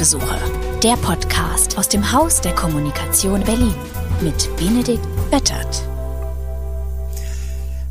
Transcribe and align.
Hausbesuche, 0.00 0.80
der 0.82 0.96
Podcast 0.96 1.76
aus 1.76 1.90
dem 1.90 2.10
Haus 2.10 2.40
der 2.40 2.54
Kommunikation 2.54 3.44
Berlin 3.44 3.74
mit 4.22 4.48
Benedikt 4.56 5.06
Böttert. 5.30 5.84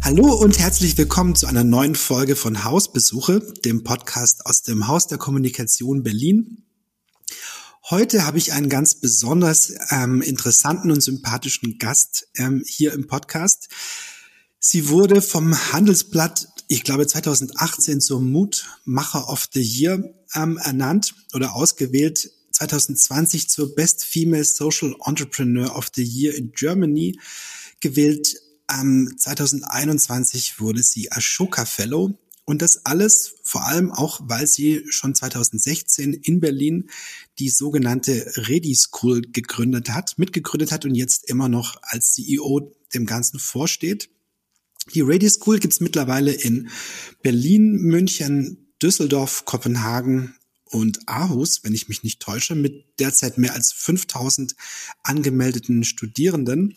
Hallo 0.01 0.33
und 0.33 0.57
herzlich 0.57 0.97
willkommen 0.97 1.35
zu 1.35 1.45
einer 1.45 1.63
neuen 1.63 1.93
Folge 1.93 2.35
von 2.35 2.63
Hausbesuche, 2.63 3.41
dem 3.63 3.83
Podcast 3.83 4.47
aus 4.47 4.63
dem 4.63 4.87
Haus 4.87 5.05
der 5.05 5.19
Kommunikation 5.19 6.01
Berlin. 6.01 6.63
Heute 7.91 8.25
habe 8.25 8.39
ich 8.39 8.53
einen 8.53 8.69
ganz 8.69 8.95
besonders 8.95 9.71
ähm, 9.91 10.23
interessanten 10.23 10.89
und 10.89 11.01
sympathischen 11.01 11.77
Gast 11.77 12.27
ähm, 12.37 12.63
hier 12.65 12.93
im 12.93 13.05
Podcast. 13.05 13.69
Sie 14.57 14.89
wurde 14.89 15.21
vom 15.21 15.55
Handelsblatt, 15.71 16.48
ich 16.71 16.83
glaube 16.83 17.07
2018 17.07 17.99
zur 17.99 18.21
Mutmacher 18.21 19.27
of 19.27 19.49
the 19.51 19.61
Year 19.61 20.13
ähm, 20.35 20.57
ernannt 20.57 21.15
oder 21.33 21.55
ausgewählt. 21.55 22.31
2020 22.51 23.49
zur 23.49 23.73
Best 23.73 24.05
Female 24.05 24.45
Social 24.45 24.95
Entrepreneur 25.03 25.75
of 25.75 25.87
the 25.95 26.03
Year 26.03 26.35
in 26.35 26.51
Germany 26.51 27.19
gewählt. 27.79 28.39
Ähm, 28.71 29.15
2021 29.17 30.59
wurde 30.59 30.83
sie 30.83 31.11
Ashoka 31.11 31.65
Fellow. 31.65 32.19
Und 32.45 32.61
das 32.61 32.85
alles 32.85 33.35
vor 33.43 33.65
allem 33.65 33.91
auch, 33.91 34.21
weil 34.23 34.45
sie 34.45 34.83
schon 34.89 35.15
2016 35.15 36.13
in 36.13 36.39
Berlin 36.39 36.89
die 37.39 37.49
sogenannte 37.49 38.31
Ready 38.47 38.75
School 38.75 39.21
gegründet 39.21 39.89
hat, 39.89 40.19
mitgegründet 40.19 40.71
hat 40.71 40.85
und 40.85 40.93
jetzt 40.93 41.29
immer 41.29 41.49
noch 41.49 41.77
als 41.81 42.13
CEO 42.13 42.75
dem 42.93 43.07
Ganzen 43.07 43.39
vorsteht. 43.39 44.09
Die 44.93 45.01
Radio 45.01 45.29
School 45.29 45.59
gibt's 45.59 45.79
mittlerweile 45.79 46.31
in 46.31 46.69
Berlin, 47.21 47.73
München, 47.73 48.73
Düsseldorf, 48.81 49.45
Kopenhagen 49.45 50.35
und 50.65 51.07
Aarhus, 51.07 51.63
wenn 51.63 51.73
ich 51.73 51.89
mich 51.89 52.03
nicht 52.03 52.21
täusche, 52.21 52.55
mit 52.55 52.99
derzeit 52.99 53.37
mehr 53.37 53.53
als 53.53 53.71
5000 53.71 54.55
angemeldeten 55.03 55.83
Studierenden. 55.83 56.75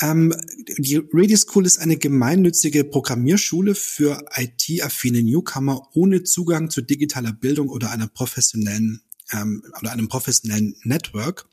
Ähm, 0.00 0.34
die 0.78 1.00
Radio 1.12 1.36
School 1.36 1.64
ist 1.64 1.78
eine 1.78 1.96
gemeinnützige 1.96 2.84
Programmierschule 2.84 3.74
für 3.74 4.24
IT-affine 4.34 5.22
Newcomer 5.22 5.88
ohne 5.94 6.22
Zugang 6.22 6.68
zu 6.68 6.82
digitaler 6.82 7.32
Bildung 7.32 7.70
oder 7.70 7.90
einer 7.90 8.06
professionellen 8.06 9.02
ähm, 9.32 9.62
oder 9.80 9.92
einem 9.92 10.08
professionellen 10.08 10.76
Network. 10.82 11.46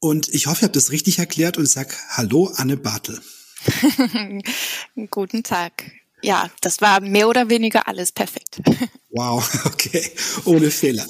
Und 0.00 0.28
ich 0.34 0.46
hoffe, 0.46 0.62
ihr 0.62 0.66
habt 0.66 0.76
das 0.76 0.90
richtig 0.90 1.18
erklärt 1.18 1.58
und 1.58 1.66
sag 1.66 1.96
Hallo, 2.16 2.50
Anne 2.56 2.76
Bartel. 2.76 3.20
Guten 5.10 5.42
Tag. 5.42 5.90
Ja, 6.22 6.50
das 6.60 6.80
war 6.80 7.00
mehr 7.00 7.28
oder 7.28 7.48
weniger 7.48 7.88
alles 7.88 8.12
perfekt. 8.12 8.60
Wow, 9.12 9.44
okay, 9.64 10.08
ohne 10.44 10.70
Fehler. 10.70 11.04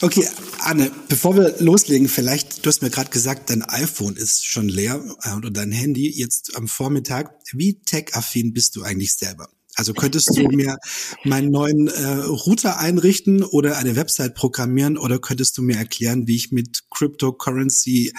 Okay, 0.00 0.26
Anne, 0.58 0.90
bevor 1.08 1.36
wir 1.36 1.54
loslegen, 1.60 2.08
vielleicht, 2.08 2.66
du 2.66 2.68
hast 2.68 2.82
mir 2.82 2.90
gerade 2.90 3.10
gesagt, 3.10 3.48
dein 3.48 3.62
iPhone 3.62 4.16
ist 4.16 4.44
schon 4.44 4.68
leer 4.68 5.00
äh, 5.22 5.36
oder 5.36 5.52
dein 5.52 5.70
Handy 5.70 6.10
jetzt 6.10 6.56
am 6.56 6.66
Vormittag. 6.66 7.32
Wie 7.52 7.80
tech-affin 7.80 8.52
bist 8.54 8.74
du 8.74 8.82
eigentlich 8.82 9.14
selber? 9.14 9.48
Also 9.76 9.92
könntest 9.92 10.36
du 10.36 10.48
mir 10.48 10.78
meinen 11.24 11.50
neuen 11.50 11.88
äh, 11.88 12.06
Router 12.06 12.78
einrichten 12.78 13.42
oder 13.42 13.76
eine 13.76 13.96
Website 13.96 14.34
programmieren 14.34 14.96
oder 14.96 15.18
könntest 15.18 15.58
du 15.58 15.62
mir 15.62 15.76
erklären, 15.76 16.26
wie 16.26 16.36
ich 16.36 16.52
mit 16.52 16.84
Cryptocurrency 16.90 18.12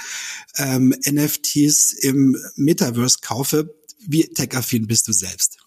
ähm, 0.58 0.94
NFTs 1.10 1.94
im 1.94 2.38
Metaverse 2.56 3.20
kaufe? 3.22 3.74
Wie 4.06 4.24
tech-affin 4.24 4.88
bist 4.88 5.08
du 5.08 5.14
selbst? 5.14 5.65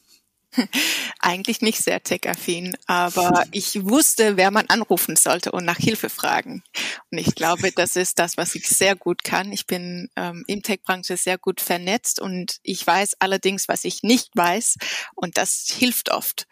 Eigentlich 1.21 1.61
nicht 1.61 1.83
sehr 1.83 2.03
tech-affin, 2.03 2.77
aber 2.87 3.45
ich 3.53 3.85
wusste, 3.85 4.37
wer 4.37 4.51
man 4.51 4.67
anrufen 4.67 5.17
sollte 5.17 5.53
und 5.53 5.65
nach 5.65 5.79
Hilfe 5.79 6.11
fragen. 6.11 6.63
Und 7.11 7.19
ich 7.19 7.35
glaube, 7.35 7.73
das 7.73 7.97
ist 7.97 8.19
das, 8.19 8.37
was 8.37 8.55
ich 8.55 8.69
sehr 8.69 8.97
gut 8.97 9.25
kann. 9.25 9.53
Ich 9.53 9.67
bin 9.67 10.09
ähm, 10.17 10.45
im 10.47 10.63
Tech-Branche 10.63 11.17
sehr 11.17 11.39
gut 11.39 11.61
vernetzt 11.61 12.21
und 12.21 12.59
ich 12.63 12.87
weiß 12.87 13.15
allerdings, 13.19 13.69
was 13.69 13.85
ich 13.85 14.03
nicht 14.03 14.31
weiß 14.35 14.77
und 15.15 15.39
das 15.39 15.67
hilft 15.69 16.11
oft. 16.11 16.47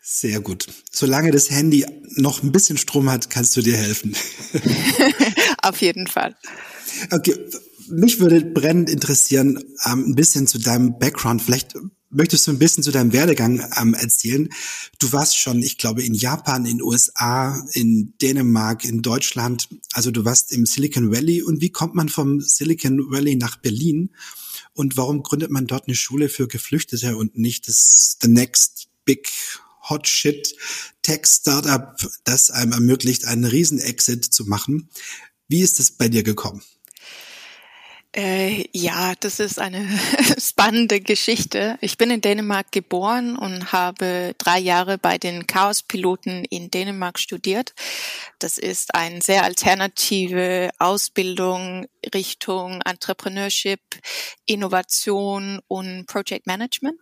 Sehr 0.00 0.40
gut. 0.40 0.66
Solange 0.92 1.30
das 1.30 1.50
Handy 1.50 1.86
noch 2.16 2.42
ein 2.42 2.52
bisschen 2.52 2.76
Strom 2.76 3.10
hat, 3.10 3.30
kannst 3.30 3.56
du 3.56 3.62
dir 3.62 3.76
helfen. 3.76 4.14
Auf 5.62 5.80
jeden 5.80 6.06
Fall. 6.06 6.36
Okay, 7.10 7.34
mich 7.88 8.20
würde 8.20 8.42
brennend 8.42 8.90
interessieren, 8.90 9.62
ähm, 9.86 10.10
ein 10.10 10.14
bisschen 10.14 10.46
zu 10.46 10.58
deinem 10.58 10.98
Background. 10.98 11.42
Vielleicht 11.42 11.74
möchtest 12.14 12.46
du 12.46 12.52
ein 12.52 12.58
bisschen 12.58 12.82
zu 12.82 12.90
deinem 12.90 13.12
Werdegang 13.12 13.66
ähm, 13.80 13.94
erzählen? 13.94 14.48
Du 14.98 15.12
warst 15.12 15.36
schon, 15.36 15.62
ich 15.62 15.78
glaube, 15.78 16.02
in 16.02 16.14
Japan, 16.14 16.66
in 16.66 16.82
USA, 16.82 17.62
in 17.72 18.14
Dänemark, 18.22 18.84
in 18.84 19.02
Deutschland. 19.02 19.68
Also 19.92 20.10
du 20.10 20.24
warst 20.24 20.52
im 20.52 20.66
Silicon 20.66 21.12
Valley. 21.12 21.42
Und 21.42 21.60
wie 21.60 21.70
kommt 21.70 21.94
man 21.94 22.08
vom 22.08 22.40
Silicon 22.40 23.10
Valley 23.10 23.36
nach 23.36 23.56
Berlin? 23.56 24.10
Und 24.72 24.96
warum 24.96 25.22
gründet 25.22 25.50
man 25.50 25.66
dort 25.66 25.86
eine 25.86 25.96
Schule 25.96 26.28
für 26.28 26.48
Geflüchtete 26.48 27.16
und 27.16 27.38
nicht 27.38 27.68
das 27.68 28.16
The 28.20 28.28
Next 28.28 28.88
Big 29.04 29.28
Hot 29.88 30.08
Shit 30.08 30.56
Tech 31.02 31.26
Startup, 31.26 31.94
das 32.24 32.50
einem 32.50 32.72
ermöglicht, 32.72 33.26
einen 33.26 33.44
Riesen-Exit 33.44 34.24
zu 34.24 34.46
machen? 34.46 34.88
Wie 35.46 35.60
ist 35.60 35.78
es 35.78 35.90
bei 35.90 36.08
dir 36.08 36.22
gekommen? 36.22 36.62
Äh, 38.16 38.68
ja, 38.72 39.14
das 39.18 39.40
ist 39.40 39.58
eine 39.58 39.88
spannende 40.38 41.00
Geschichte. 41.00 41.76
Ich 41.80 41.98
bin 41.98 42.12
in 42.12 42.20
Dänemark 42.20 42.70
geboren 42.70 43.36
und 43.36 43.72
habe 43.72 44.34
drei 44.38 44.60
Jahre 44.60 44.98
bei 44.98 45.18
den 45.18 45.48
Chaos-Piloten 45.48 46.44
in 46.44 46.70
Dänemark 46.70 47.18
studiert. 47.18 47.74
Das 48.38 48.56
ist 48.56 48.94
eine 48.94 49.20
sehr 49.20 49.42
alternative 49.42 50.70
Ausbildung 50.78 51.86
Richtung 52.12 52.82
Entrepreneurship, 52.82 53.80
Innovation 54.46 55.60
und 55.68 56.06
Project 56.06 56.46
Management. 56.46 56.98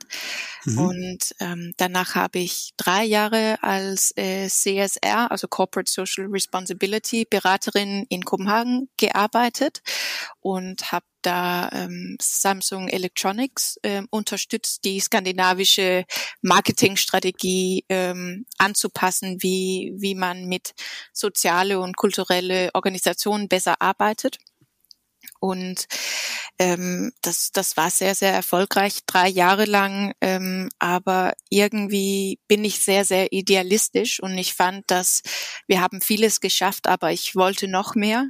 Mhm. 0.64 0.78
Und 0.78 1.34
ähm, 1.40 1.72
danach 1.76 2.14
habe 2.14 2.38
ich 2.38 2.72
drei 2.76 3.04
Jahre 3.04 3.58
als 3.62 4.12
äh, 4.16 4.48
CSR, 4.48 5.30
also 5.30 5.48
Corporate 5.48 5.90
Social 5.90 6.26
Responsibility 6.26 7.26
Beraterin 7.28 8.06
in 8.08 8.24
Kopenhagen 8.24 8.88
gearbeitet 8.96 9.82
und 10.40 10.92
habe 10.92 11.01
da 11.22 11.70
ähm, 11.72 12.16
Samsung 12.20 12.88
Electronics 12.88 13.78
ähm, 13.82 14.06
unterstützt, 14.10 14.84
die 14.84 15.00
skandinavische 15.00 16.04
Marketingstrategie 16.42 17.84
ähm, 17.88 18.44
anzupassen, 18.58 19.40
wie, 19.40 19.94
wie 19.96 20.14
man 20.14 20.46
mit 20.46 20.72
soziale 21.12 21.80
und 21.80 21.96
kulturelle 21.96 22.70
Organisationen 22.74 23.48
besser 23.48 23.80
arbeitet. 23.80 24.38
Und 25.40 25.86
ähm, 26.60 27.12
das, 27.20 27.50
das 27.50 27.76
war 27.76 27.90
sehr, 27.90 28.14
sehr 28.14 28.32
erfolgreich, 28.32 29.00
drei 29.06 29.28
Jahre 29.28 29.64
lang. 29.64 30.12
Ähm, 30.20 30.68
aber 30.78 31.32
irgendwie 31.50 32.38
bin 32.46 32.64
ich 32.64 32.78
sehr, 32.78 33.04
sehr 33.04 33.32
idealistisch 33.32 34.20
und 34.22 34.38
ich 34.38 34.54
fand, 34.54 34.88
dass 34.88 35.22
wir 35.66 35.80
haben 35.80 36.00
vieles 36.00 36.40
geschafft, 36.40 36.86
aber 36.86 37.10
ich 37.10 37.34
wollte 37.34 37.66
noch 37.66 37.96
mehr. 37.96 38.28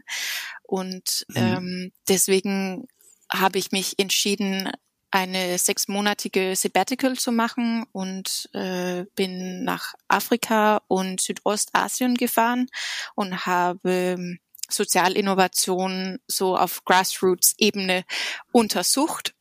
Und 0.72 1.26
mhm. 1.28 1.36
ähm, 1.36 1.92
deswegen 2.08 2.88
habe 3.30 3.58
ich 3.58 3.72
mich 3.72 3.98
entschieden, 3.98 4.72
eine 5.10 5.58
sechsmonatige 5.58 6.56
Sabbatical 6.56 7.18
zu 7.18 7.30
machen 7.30 7.84
und 7.92 8.48
äh, 8.54 9.04
bin 9.14 9.64
nach 9.64 9.92
Afrika 10.08 10.80
und 10.88 11.20
Südostasien 11.20 12.14
gefahren 12.14 12.68
und 13.14 13.44
habe 13.44 14.38
Sozialinnovation 14.70 16.20
so 16.26 16.56
auf 16.56 16.82
Grassroots-Ebene 16.86 18.04
untersucht. 18.50 19.34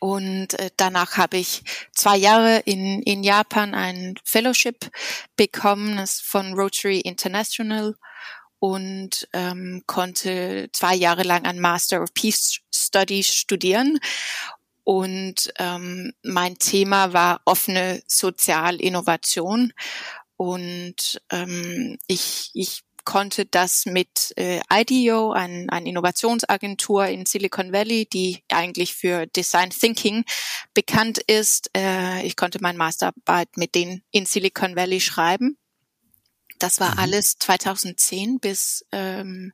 Und 0.00 0.58
äh, 0.58 0.68
danach 0.76 1.16
habe 1.16 1.38
ich 1.38 1.62
zwei 1.94 2.18
Jahre 2.18 2.58
in, 2.66 3.00
in 3.04 3.24
Japan 3.24 3.74
ein 3.74 4.16
Fellowship 4.22 4.90
bekommen 5.38 5.96
das 5.96 6.20
von 6.20 6.52
Rotary 6.52 7.00
International 7.00 7.94
und 8.58 9.28
ähm, 9.32 9.82
konnte 9.86 10.68
zwei 10.72 10.94
Jahre 10.94 11.22
lang 11.22 11.44
ein 11.44 11.60
Master 11.60 12.02
of 12.02 12.14
Peace 12.14 12.60
Studies 12.74 13.32
studieren. 13.32 13.98
Und 14.84 15.52
ähm, 15.58 16.12
mein 16.22 16.58
Thema 16.58 17.12
war 17.12 17.40
offene 17.44 18.02
Sozialinnovation. 18.06 19.72
Und 20.36 21.20
ähm, 21.30 21.98
ich, 22.06 22.50
ich 22.54 22.82
konnte 23.06 23.46
das 23.46 23.86
mit 23.86 24.34
äh, 24.36 24.60
IDEO, 24.70 25.32
ein, 25.32 25.70
eine 25.70 25.88
Innovationsagentur 25.88 27.06
in 27.06 27.24
Silicon 27.24 27.72
Valley, 27.72 28.06
die 28.06 28.42
eigentlich 28.50 28.94
für 28.94 29.26
Design 29.26 29.70
Thinking 29.70 30.24
bekannt 30.74 31.18
ist. 31.26 31.70
Äh, 31.74 32.26
ich 32.26 32.36
konnte 32.36 32.58
meine 32.60 32.76
Masterarbeit 32.76 33.56
mit 33.56 33.74
denen 33.74 34.02
in 34.10 34.26
Silicon 34.26 34.76
Valley 34.76 35.00
schreiben. 35.00 35.56
Das 36.58 36.80
war 36.80 36.92
mhm. 36.92 36.98
alles 36.98 37.38
2010 37.38 38.40
bis 38.40 38.84
ähm, 38.92 39.52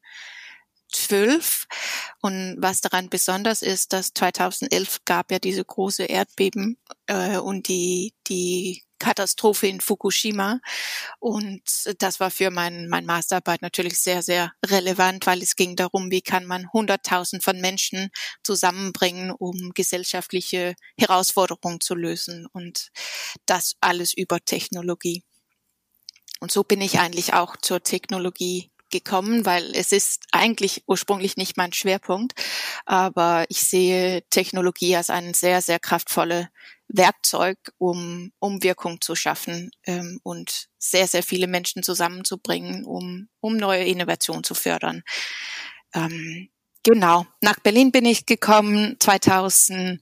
2012. 0.92 1.66
Und 2.20 2.56
was 2.58 2.80
daran 2.80 3.08
besonders 3.08 3.62
ist, 3.62 3.92
dass 3.92 4.12
2011 4.14 5.00
gab 5.04 5.32
ja 5.32 5.38
diese 5.38 5.64
große 5.64 6.04
Erdbeben 6.04 6.78
äh, 7.06 7.38
und 7.38 7.68
die, 7.68 8.14
die 8.28 8.84
Katastrophe 8.98 9.66
in 9.66 9.80
Fukushima. 9.80 10.60
Und 11.18 11.62
das 11.98 12.20
war 12.20 12.30
für 12.30 12.50
mein, 12.50 12.88
mein 12.88 13.04
Masterarbeit 13.04 13.60
natürlich 13.60 13.98
sehr, 13.98 14.22
sehr 14.22 14.52
relevant, 14.64 15.26
weil 15.26 15.42
es 15.42 15.56
ging 15.56 15.74
darum, 15.74 16.10
wie 16.12 16.22
kann 16.22 16.46
man 16.46 16.72
hunderttausend 16.72 17.42
von 17.42 17.60
Menschen 17.60 18.10
zusammenbringen, 18.44 19.32
um 19.32 19.72
gesellschaftliche 19.74 20.74
Herausforderungen 20.96 21.80
zu 21.80 21.96
lösen. 21.96 22.46
Und 22.52 22.90
das 23.44 23.74
alles 23.80 24.14
über 24.14 24.38
Technologie. 24.44 25.24
Und 26.42 26.50
so 26.50 26.64
bin 26.64 26.80
ich 26.80 26.98
eigentlich 26.98 27.34
auch 27.34 27.56
zur 27.56 27.84
Technologie 27.84 28.72
gekommen, 28.90 29.46
weil 29.46 29.70
es 29.76 29.92
ist 29.92 30.24
eigentlich 30.32 30.82
ursprünglich 30.88 31.36
nicht 31.36 31.56
mein 31.56 31.72
Schwerpunkt, 31.72 32.32
aber 32.84 33.44
ich 33.48 33.62
sehe 33.62 34.24
Technologie 34.28 34.96
als 34.96 35.08
ein 35.08 35.34
sehr, 35.34 35.62
sehr 35.62 35.78
kraftvolle 35.78 36.48
Werkzeug, 36.88 37.58
um, 37.78 38.32
um 38.40 38.60
Wirkung 38.64 39.00
zu 39.00 39.14
schaffen 39.14 39.70
ähm, 39.86 40.18
und 40.24 40.68
sehr, 40.78 41.06
sehr 41.06 41.22
viele 41.22 41.46
Menschen 41.46 41.84
zusammenzubringen, 41.84 42.84
um, 42.86 43.28
um 43.38 43.56
neue 43.56 43.84
Innovationen 43.84 44.42
zu 44.42 44.54
fördern. 44.54 45.04
Ähm, 45.94 46.48
genau, 46.82 47.24
nach 47.40 47.60
Berlin 47.60 47.92
bin 47.92 48.04
ich 48.04 48.26
gekommen 48.26 48.96
2000 48.98 50.00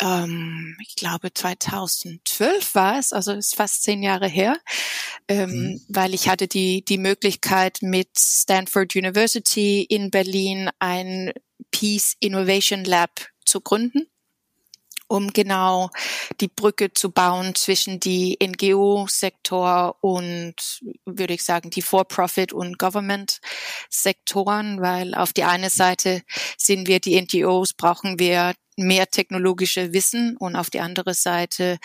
ähm, 0.00 0.76
ich 0.80 0.96
glaube 0.96 1.32
2012 1.32 2.74
war 2.74 2.98
es, 2.98 3.12
also 3.12 3.32
ist 3.32 3.56
fast 3.56 3.82
zehn 3.82 4.02
Jahre 4.02 4.28
her, 4.28 4.58
ähm, 5.28 5.50
mhm. 5.50 5.82
weil 5.88 6.14
ich 6.14 6.28
hatte 6.28 6.48
die 6.48 6.84
die 6.84 6.98
Möglichkeit 6.98 7.78
mit 7.80 8.08
Stanford 8.18 8.96
University 8.96 9.82
in 9.82 10.10
Berlin 10.10 10.70
ein 10.78 11.32
Peace 11.70 12.16
Innovation 12.20 12.84
Lab 12.84 13.28
zu 13.44 13.60
gründen 13.60 14.08
um 15.08 15.32
genau 15.32 15.90
die 16.40 16.48
Brücke 16.48 16.92
zu 16.92 17.10
bauen 17.10 17.54
zwischen 17.54 18.00
die 18.00 18.38
NGO-Sektor 18.42 19.96
und, 20.00 20.54
würde 21.04 21.34
ich 21.34 21.44
sagen, 21.44 21.70
die 21.70 21.82
For-Profit- 21.82 22.52
und 22.52 22.78
Government-Sektoren, 22.78 24.80
weil 24.80 25.14
auf 25.14 25.32
die 25.32 25.44
eine 25.44 25.70
Seite 25.70 26.22
sind 26.56 26.88
wir 26.88 27.00
die 27.00 27.20
NGOs, 27.20 27.74
brauchen 27.74 28.18
wir 28.18 28.54
mehr 28.76 29.06
technologische 29.06 29.92
Wissen 29.92 30.36
und 30.36 30.56
auf 30.56 30.70
die 30.70 30.80
andere 30.80 31.14
Seite 31.14 31.78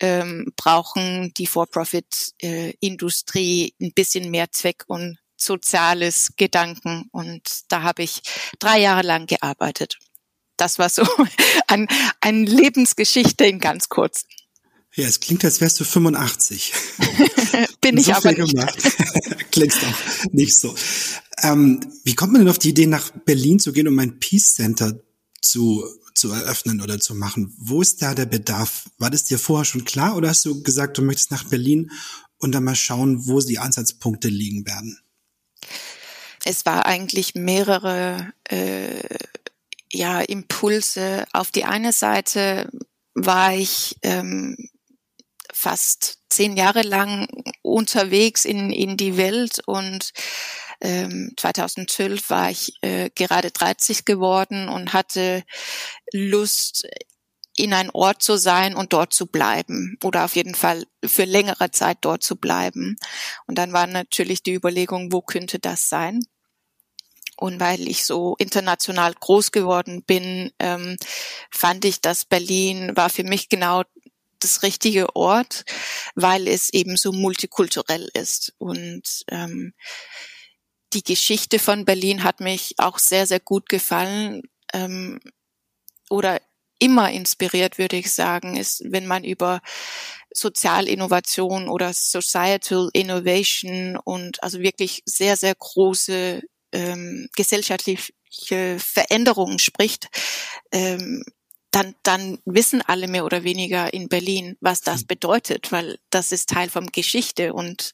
ähm, 0.00 0.52
brauchen 0.56 1.32
die 1.36 1.46
For-Profit-Industrie 1.46 3.74
äh, 3.78 3.84
ein 3.84 3.92
bisschen 3.94 4.30
mehr 4.30 4.50
Zweck 4.52 4.84
und 4.86 5.18
soziales 5.36 6.32
Gedanken. 6.36 7.08
Und 7.12 7.42
da 7.68 7.82
habe 7.82 8.02
ich 8.02 8.20
drei 8.58 8.80
Jahre 8.80 9.02
lang 9.02 9.26
gearbeitet 9.26 9.98
das 10.58 10.78
war 10.78 10.90
so 10.90 11.02
ein, 11.66 11.88
ein 12.20 12.44
Lebensgeschichte 12.44 13.46
in 13.46 13.58
ganz 13.58 13.88
kurz. 13.88 14.26
Ja, 14.94 15.06
es 15.06 15.20
klingt, 15.20 15.44
als 15.44 15.60
wärst 15.60 15.80
du 15.80 15.84
85. 15.84 16.72
Bin 17.80 17.96
ich 17.96 18.06
so 18.06 18.12
aber 18.12 18.32
nicht. 18.32 18.54
Klingst 19.52 19.84
auch 19.84 20.32
nicht 20.32 20.58
so. 20.58 20.74
Ähm, 21.42 21.80
wie 22.04 22.14
kommt 22.14 22.32
man 22.32 22.42
denn 22.42 22.50
auf 22.50 22.58
die 22.58 22.70
Idee, 22.70 22.86
nach 22.86 23.10
Berlin 23.24 23.60
zu 23.60 23.72
gehen, 23.72 23.86
um 23.86 23.98
ein 23.98 24.18
Peace 24.18 24.54
Center 24.54 25.00
zu, 25.40 25.84
zu 26.18 26.30
eröffnen 26.32 26.80
oder 26.80 27.00
zu 27.00 27.14
machen? 27.14 27.54
Wo 27.58 27.80
ist 27.80 28.02
da 28.02 28.14
der 28.14 28.26
Bedarf? 28.26 28.88
War 28.98 29.10
das 29.10 29.24
dir 29.24 29.38
vorher 29.38 29.64
schon 29.64 29.84
klar 29.84 30.16
oder 30.16 30.28
hast 30.28 30.44
du 30.44 30.62
gesagt, 30.62 30.98
du 30.98 31.02
möchtest 31.02 31.30
nach 31.30 31.44
Berlin 31.44 31.90
und 32.38 32.52
dann 32.52 32.64
mal 32.64 32.74
schauen, 32.74 33.26
wo 33.26 33.40
die 33.40 33.58
Ansatzpunkte 33.58 34.28
liegen 34.28 34.66
werden? 34.66 35.00
Es 36.44 36.64
war 36.66 36.86
eigentlich 36.86 37.34
mehrere 37.34 38.32
äh, 38.44 39.02
ja, 39.92 40.20
Impulse. 40.20 41.24
Auf 41.32 41.50
die 41.50 41.64
eine 41.64 41.92
Seite 41.92 42.70
war 43.14 43.54
ich 43.54 43.96
ähm, 44.02 44.56
fast 45.52 46.18
zehn 46.28 46.56
Jahre 46.56 46.82
lang 46.82 47.28
unterwegs 47.62 48.44
in, 48.44 48.70
in 48.70 48.96
die 48.96 49.16
Welt 49.16 49.60
und 49.66 50.12
ähm, 50.80 51.32
2012 51.36 52.30
war 52.30 52.50
ich 52.50 52.72
äh, 52.82 53.10
gerade 53.14 53.50
30 53.50 54.04
geworden 54.04 54.68
und 54.68 54.92
hatte 54.92 55.44
Lust, 56.12 56.86
in 57.58 57.74
ein 57.74 57.90
Ort 57.90 58.22
zu 58.22 58.36
sein 58.36 58.76
und 58.76 58.92
dort 58.92 59.12
zu 59.12 59.26
bleiben 59.26 59.98
oder 60.04 60.24
auf 60.24 60.36
jeden 60.36 60.54
Fall 60.54 60.86
für 61.04 61.24
längere 61.24 61.72
Zeit 61.72 61.98
dort 62.02 62.22
zu 62.22 62.36
bleiben. 62.36 62.96
Und 63.46 63.56
dann 63.58 63.72
war 63.72 63.88
natürlich 63.88 64.44
die 64.44 64.54
Überlegung, 64.54 65.12
wo 65.12 65.22
könnte 65.22 65.58
das 65.58 65.88
sein? 65.88 66.20
Und 67.36 67.58
weil 67.60 67.88
ich 67.88 68.04
so 68.04 68.36
international 68.38 69.12
groß 69.14 69.50
geworden 69.50 70.04
bin, 70.04 70.52
ähm, 70.60 70.96
fand 71.50 71.84
ich, 71.84 72.00
dass 72.00 72.24
Berlin 72.24 72.96
war 72.96 73.10
für 73.10 73.24
mich 73.24 73.48
genau 73.48 73.82
das 74.38 74.62
richtige 74.62 75.16
Ort, 75.16 75.64
weil 76.14 76.46
es 76.46 76.72
eben 76.72 76.96
so 76.96 77.12
multikulturell 77.12 78.08
ist. 78.14 78.54
Und 78.58 79.24
ähm, 79.28 79.72
die 80.92 81.02
Geschichte 81.02 81.58
von 81.58 81.84
Berlin 81.84 82.24
hat 82.24 82.40
mich 82.40 82.74
auch 82.78 82.98
sehr, 82.98 83.26
sehr 83.26 83.40
gut 83.40 83.68
gefallen 83.68 84.42
ähm, 84.72 85.20
oder 86.10 86.40
immer 86.78 87.10
inspiriert, 87.10 87.78
würde 87.78 87.96
ich 87.96 88.12
sagen, 88.12 88.56
ist, 88.56 88.82
wenn 88.84 89.06
man 89.06 89.24
über 89.24 89.60
Sozialinnovation 90.32 91.68
oder 91.68 91.92
Societal 91.92 92.88
Innovation 92.92 93.96
und 93.96 94.42
also 94.42 94.60
wirklich 94.60 95.02
sehr, 95.04 95.36
sehr 95.36 95.54
große 95.54 96.42
ähm, 96.72 97.28
gesellschaftliche 97.34 98.78
Veränderungen 98.78 99.58
spricht, 99.58 100.08
ähm, 100.70 101.24
dann, 101.70 101.94
dann 102.02 102.38
wissen 102.44 102.82
alle 102.82 103.08
mehr 103.08 103.24
oder 103.24 103.44
weniger 103.44 103.92
in 103.92 104.08
Berlin, 104.08 104.56
was 104.60 104.80
das 104.80 105.00
hm. 105.00 105.06
bedeutet, 105.08 105.70
weil 105.72 105.98
das 106.10 106.32
ist 106.32 106.48
Teil 106.48 106.70
von 106.70 106.86
Geschichte 106.86 107.52
und 107.52 107.92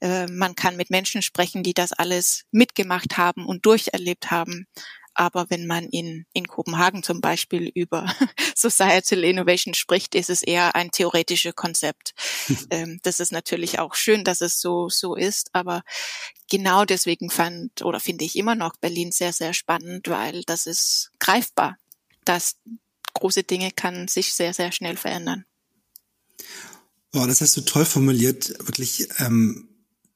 äh, 0.00 0.26
man 0.26 0.54
kann 0.54 0.76
mit 0.76 0.90
Menschen 0.90 1.22
sprechen, 1.22 1.62
die 1.62 1.74
das 1.74 1.92
alles 1.92 2.44
mitgemacht 2.50 3.18
haben 3.18 3.46
und 3.46 3.66
durcherlebt 3.66 4.30
haben. 4.30 4.66
Aber 5.14 5.50
wenn 5.50 5.66
man 5.66 5.84
in, 5.88 6.24
in 6.32 6.48
Kopenhagen 6.48 7.02
zum 7.02 7.20
Beispiel 7.20 7.70
über 7.74 8.06
Societal 8.56 9.24
Innovation 9.24 9.74
spricht, 9.74 10.14
ist 10.14 10.30
es 10.30 10.42
eher 10.42 10.74
ein 10.74 10.90
theoretisches 10.90 11.54
Konzept. 11.54 12.14
ähm, 12.70 12.98
das 13.02 13.20
ist 13.20 13.30
natürlich 13.32 13.78
auch 13.78 13.94
schön, 13.94 14.24
dass 14.24 14.40
es 14.40 14.60
so, 14.60 14.88
so 14.88 15.14
ist. 15.14 15.50
Aber 15.52 15.82
genau 16.50 16.86
deswegen 16.86 17.28
fand 17.28 17.82
oder 17.82 18.00
finde 18.00 18.24
ich 18.24 18.36
immer 18.36 18.54
noch 18.54 18.76
Berlin 18.80 19.12
sehr, 19.12 19.34
sehr 19.34 19.52
spannend, 19.52 20.08
weil 20.08 20.44
das 20.44 20.66
ist 20.66 21.10
greifbar. 21.18 21.76
dass 22.24 22.56
große 23.14 23.42
Dinge 23.42 23.70
kann 23.70 24.08
sich 24.08 24.32
sehr, 24.32 24.54
sehr 24.54 24.72
schnell 24.72 24.96
verändern. 24.96 25.44
Wow, 27.12 27.26
das 27.26 27.40
hast 27.40 27.56
du 27.56 27.60
toll 27.60 27.84
formuliert. 27.84 28.50
Wirklich, 28.66 29.08
ähm, 29.18 29.68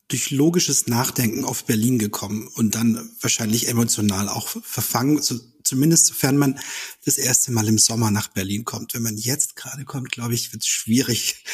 durch 0.09 0.31
logisches 0.31 0.87
Nachdenken 0.87 1.45
auf 1.45 1.65
Berlin 1.65 1.99
gekommen 1.99 2.47
und 2.55 2.75
dann 2.75 3.11
wahrscheinlich 3.21 3.69
emotional 3.69 4.29
auch 4.29 4.49
verfangen, 4.49 5.21
so, 5.21 5.39
zumindest 5.65 6.07
sofern 6.07 6.37
man 6.37 6.61
das 7.05 7.19
erste 7.19 7.51
Mal 7.51 7.67
im 7.67 7.79
Sommer 7.79 8.11
nach 8.11 8.29
Berlin 8.29 8.65
kommt. 8.65 8.95
Wenn 8.95 9.03
man 9.03 9.17
jetzt 9.17 9.57
gerade 9.57 9.85
kommt, 9.85 10.13
glaube 10.13 10.35
ich, 10.35 10.53
wird 10.53 10.63
es 10.63 10.69
schwierig 10.69 11.45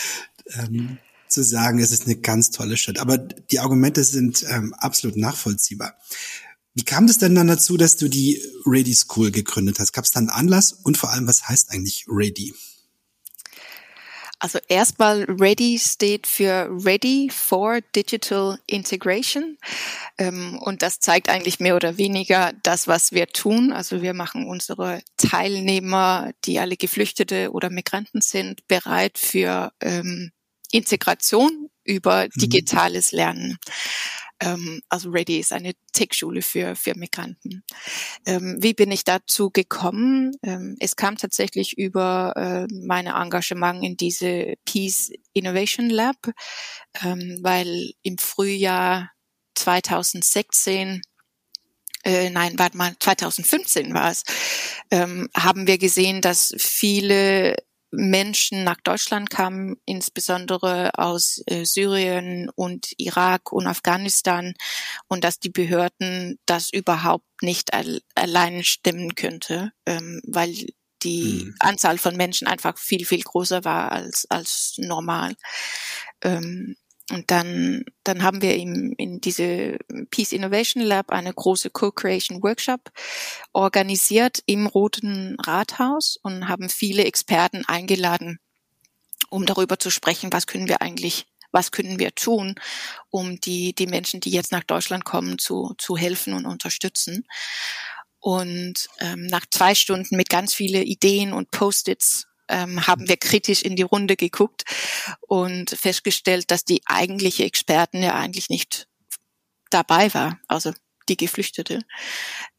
ähm, 0.50 0.98
zu 1.28 1.42
sagen, 1.42 1.78
es 1.78 1.92
ist 1.92 2.04
eine 2.04 2.16
ganz 2.16 2.50
tolle 2.50 2.76
Stadt. 2.76 2.98
Aber 2.98 3.16
die 3.16 3.58
Argumente 3.58 4.04
sind 4.04 4.44
ähm, 4.48 4.74
absolut 4.74 5.16
nachvollziehbar. 5.16 5.96
Wie 6.74 6.84
kam 6.84 7.04
es 7.04 7.18
denn 7.18 7.34
dann 7.34 7.48
dazu, 7.48 7.76
dass 7.76 7.96
du 7.96 8.08
die 8.08 8.42
Ready 8.64 8.94
School 8.94 9.30
gegründet 9.30 9.78
hast? 9.78 9.92
Gab 9.92 10.04
es 10.04 10.12
da 10.12 10.20
einen 10.20 10.30
Anlass? 10.30 10.72
Und 10.72 10.96
vor 10.96 11.10
allem, 11.10 11.26
was 11.26 11.48
heißt 11.48 11.70
eigentlich 11.70 12.06
Ready? 12.08 12.54
Also 14.42 14.58
erstmal 14.66 15.22
Ready 15.24 15.78
steht 15.78 16.26
für 16.26 16.68
Ready 16.84 17.30
for 17.32 17.80
Digital 17.94 18.58
Integration. 18.66 19.56
Ähm, 20.18 20.58
und 20.58 20.82
das 20.82 20.98
zeigt 20.98 21.28
eigentlich 21.28 21.60
mehr 21.60 21.76
oder 21.76 21.96
weniger 21.96 22.52
das, 22.64 22.88
was 22.88 23.12
wir 23.12 23.28
tun. 23.28 23.72
Also 23.72 24.02
wir 24.02 24.14
machen 24.14 24.48
unsere 24.48 25.02
Teilnehmer, 25.16 26.32
die 26.44 26.58
alle 26.58 26.76
Geflüchtete 26.76 27.52
oder 27.52 27.70
Migranten 27.70 28.20
sind, 28.20 28.66
bereit 28.66 29.16
für 29.16 29.72
ähm, 29.80 30.32
Integration 30.72 31.68
über 31.84 32.24
mhm. 32.24 32.40
digitales 32.40 33.12
Lernen. 33.12 33.58
Ähm, 34.42 34.82
also 34.88 35.10
Ready 35.10 35.38
ist 35.38 35.52
eine 35.52 35.72
Tech-Schule 35.92 36.42
für, 36.42 36.74
für 36.74 36.96
Migranten. 36.96 37.62
Ähm, 38.26 38.56
wie 38.60 38.74
bin 38.74 38.90
ich 38.90 39.04
dazu 39.04 39.50
gekommen? 39.50 40.32
Ähm, 40.42 40.76
es 40.80 40.96
kam 40.96 41.16
tatsächlich 41.16 41.78
über 41.78 42.34
äh, 42.36 42.74
meine 42.74 43.10
Engagement 43.14 43.84
in 43.84 43.96
diese 43.96 44.54
Peace 44.64 45.12
Innovation 45.32 45.88
Lab, 45.88 46.16
ähm, 47.04 47.38
weil 47.42 47.92
im 48.02 48.18
Frühjahr 48.18 49.12
2016 49.54 51.02
äh, 52.04 52.30
nein, 52.30 52.54
warte 52.58 52.76
mal, 52.76 52.96
2015 52.98 53.94
war 53.94 54.10
es, 54.10 54.24
ähm, 54.90 55.28
haben 55.36 55.68
wir 55.68 55.78
gesehen, 55.78 56.20
dass 56.20 56.52
viele 56.58 57.54
Menschen 57.92 58.64
nach 58.64 58.80
Deutschland 58.82 59.30
kamen, 59.30 59.76
insbesondere 59.84 60.90
aus 60.94 61.42
äh, 61.46 61.64
Syrien 61.64 62.50
und 62.54 62.92
Irak 62.96 63.52
und 63.52 63.66
Afghanistan 63.66 64.54
und 65.08 65.24
dass 65.24 65.38
die 65.38 65.50
Behörden 65.50 66.38
das 66.46 66.72
überhaupt 66.72 67.26
nicht 67.42 67.74
al 67.74 68.00
allein 68.14 68.64
stimmen 68.64 69.14
könnte, 69.14 69.72
ähm, 69.86 70.22
weil 70.26 70.66
die 71.02 71.44
mhm. 71.44 71.54
Anzahl 71.58 71.98
von 71.98 72.16
Menschen 72.16 72.46
einfach 72.46 72.78
viel, 72.78 73.04
viel 73.04 73.22
größer 73.22 73.64
war 73.64 73.92
als, 73.92 74.26
als 74.30 74.74
normal. 74.78 75.34
Ähm, 76.22 76.76
und 77.10 77.30
dann, 77.30 77.84
dann 78.04 78.22
haben 78.22 78.42
wir 78.42 78.56
im, 78.56 78.94
in 78.96 79.20
diese 79.20 79.78
Peace 80.10 80.32
Innovation 80.32 80.82
Lab 80.82 81.10
eine 81.10 81.32
große 81.32 81.70
Co-Creation 81.70 82.42
Workshop 82.42 82.90
organisiert 83.52 84.42
im 84.46 84.66
Roten 84.66 85.36
Rathaus 85.40 86.18
und 86.22 86.48
haben 86.48 86.68
viele 86.68 87.04
Experten 87.04 87.64
eingeladen, 87.66 88.38
um 89.30 89.46
darüber 89.46 89.78
zu 89.78 89.90
sprechen, 89.90 90.32
was 90.32 90.46
können 90.46 90.68
wir 90.68 90.80
eigentlich, 90.80 91.26
was 91.50 91.72
können 91.72 91.98
wir 91.98 92.14
tun, 92.14 92.54
um 93.10 93.40
die, 93.40 93.74
die 93.74 93.86
Menschen, 93.86 94.20
die 94.20 94.30
jetzt 94.30 94.52
nach 94.52 94.64
Deutschland 94.64 95.04
kommen, 95.04 95.38
zu, 95.38 95.74
zu 95.78 95.96
helfen 95.96 96.34
und 96.34 96.46
unterstützen. 96.46 97.26
Und 98.20 98.88
ähm, 99.00 99.26
nach 99.26 99.44
zwei 99.50 99.74
Stunden 99.74 100.16
mit 100.16 100.28
ganz 100.30 100.54
viele 100.54 100.82
Ideen 100.84 101.32
und 101.32 101.50
Post-its 101.50 102.28
ähm, 102.52 102.86
haben 102.86 103.08
wir 103.08 103.16
kritisch 103.16 103.62
in 103.62 103.74
die 103.74 103.82
Runde 103.82 104.14
geguckt 104.16 104.64
und 105.22 105.70
festgestellt, 105.70 106.50
dass 106.50 106.64
die 106.64 106.82
eigentliche 106.86 107.44
Experten 107.44 108.02
ja 108.02 108.14
eigentlich 108.14 108.50
nicht 108.50 108.86
dabei 109.70 110.12
war, 110.14 110.38
also 110.46 110.72
die 111.08 111.16
Geflüchtete. 111.16 111.80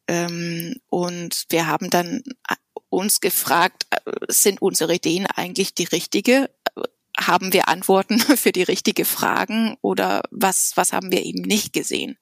Ähm, 0.08 0.76
und 0.90 1.46
wir 1.50 1.68
haben 1.68 1.90
dann 1.90 2.24
äh, 2.50 2.56
uns 2.90 3.22
gefragt, 3.22 3.86
äh, 3.92 4.12
sind 4.28 4.62
unsere 4.62 4.96
Ideen 4.96 5.28
eigentlich 5.28 5.76
die 5.76 5.86
richtige? 5.86 6.50
Haben 7.18 7.54
wir 7.54 7.68
Antworten 7.70 8.20
für 8.38 8.52
die 8.52 8.64
richtige 8.64 9.06
Fragen 9.06 9.78
oder 9.82 10.24
was, 10.32 10.74
was 10.76 10.92
haben 10.92 11.12
wir 11.12 11.24
eben 11.24 11.44
nicht 11.44 11.72
gesehen? 11.72 12.18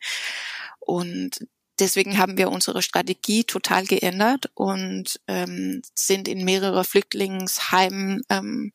Und 0.79 1.39
deswegen 1.81 2.17
haben 2.17 2.38
wir 2.38 2.50
unsere 2.50 2.81
Strategie 2.81 3.43
total 3.43 3.85
geändert 3.85 4.50
und 4.53 5.19
ähm, 5.27 5.81
sind 5.95 6.27
in 6.27 6.45
mehrere 6.45 6.83
Flüchtlingsheimen 6.83 8.21
ähm, 8.29 8.71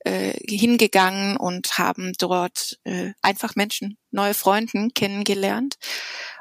äh, 0.00 0.34
hingegangen 0.46 1.36
und 1.36 1.78
haben 1.78 2.12
dort 2.18 2.78
äh, 2.84 3.12
einfach 3.22 3.56
Menschen, 3.56 3.96
neue 4.10 4.34
Freunden 4.34 4.92
kennengelernt. 4.92 5.76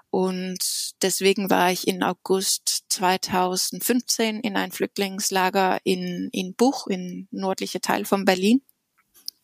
Und 0.09 0.59
deswegen 1.01 1.50
war 1.50 1.71
ich 1.71 1.88
in 1.88 2.03
August 2.03 2.83
2015 2.89 4.41
in 4.41 4.57
ein 4.57 4.71
Flüchtlingslager 4.71 5.79
in, 5.83 6.29
in 6.31 6.53
Buch, 6.55 6.88
in 6.88 7.27
nördliche 7.31 7.81
Teil 7.81 8.05
von 8.05 8.25
Berlin 8.25 8.62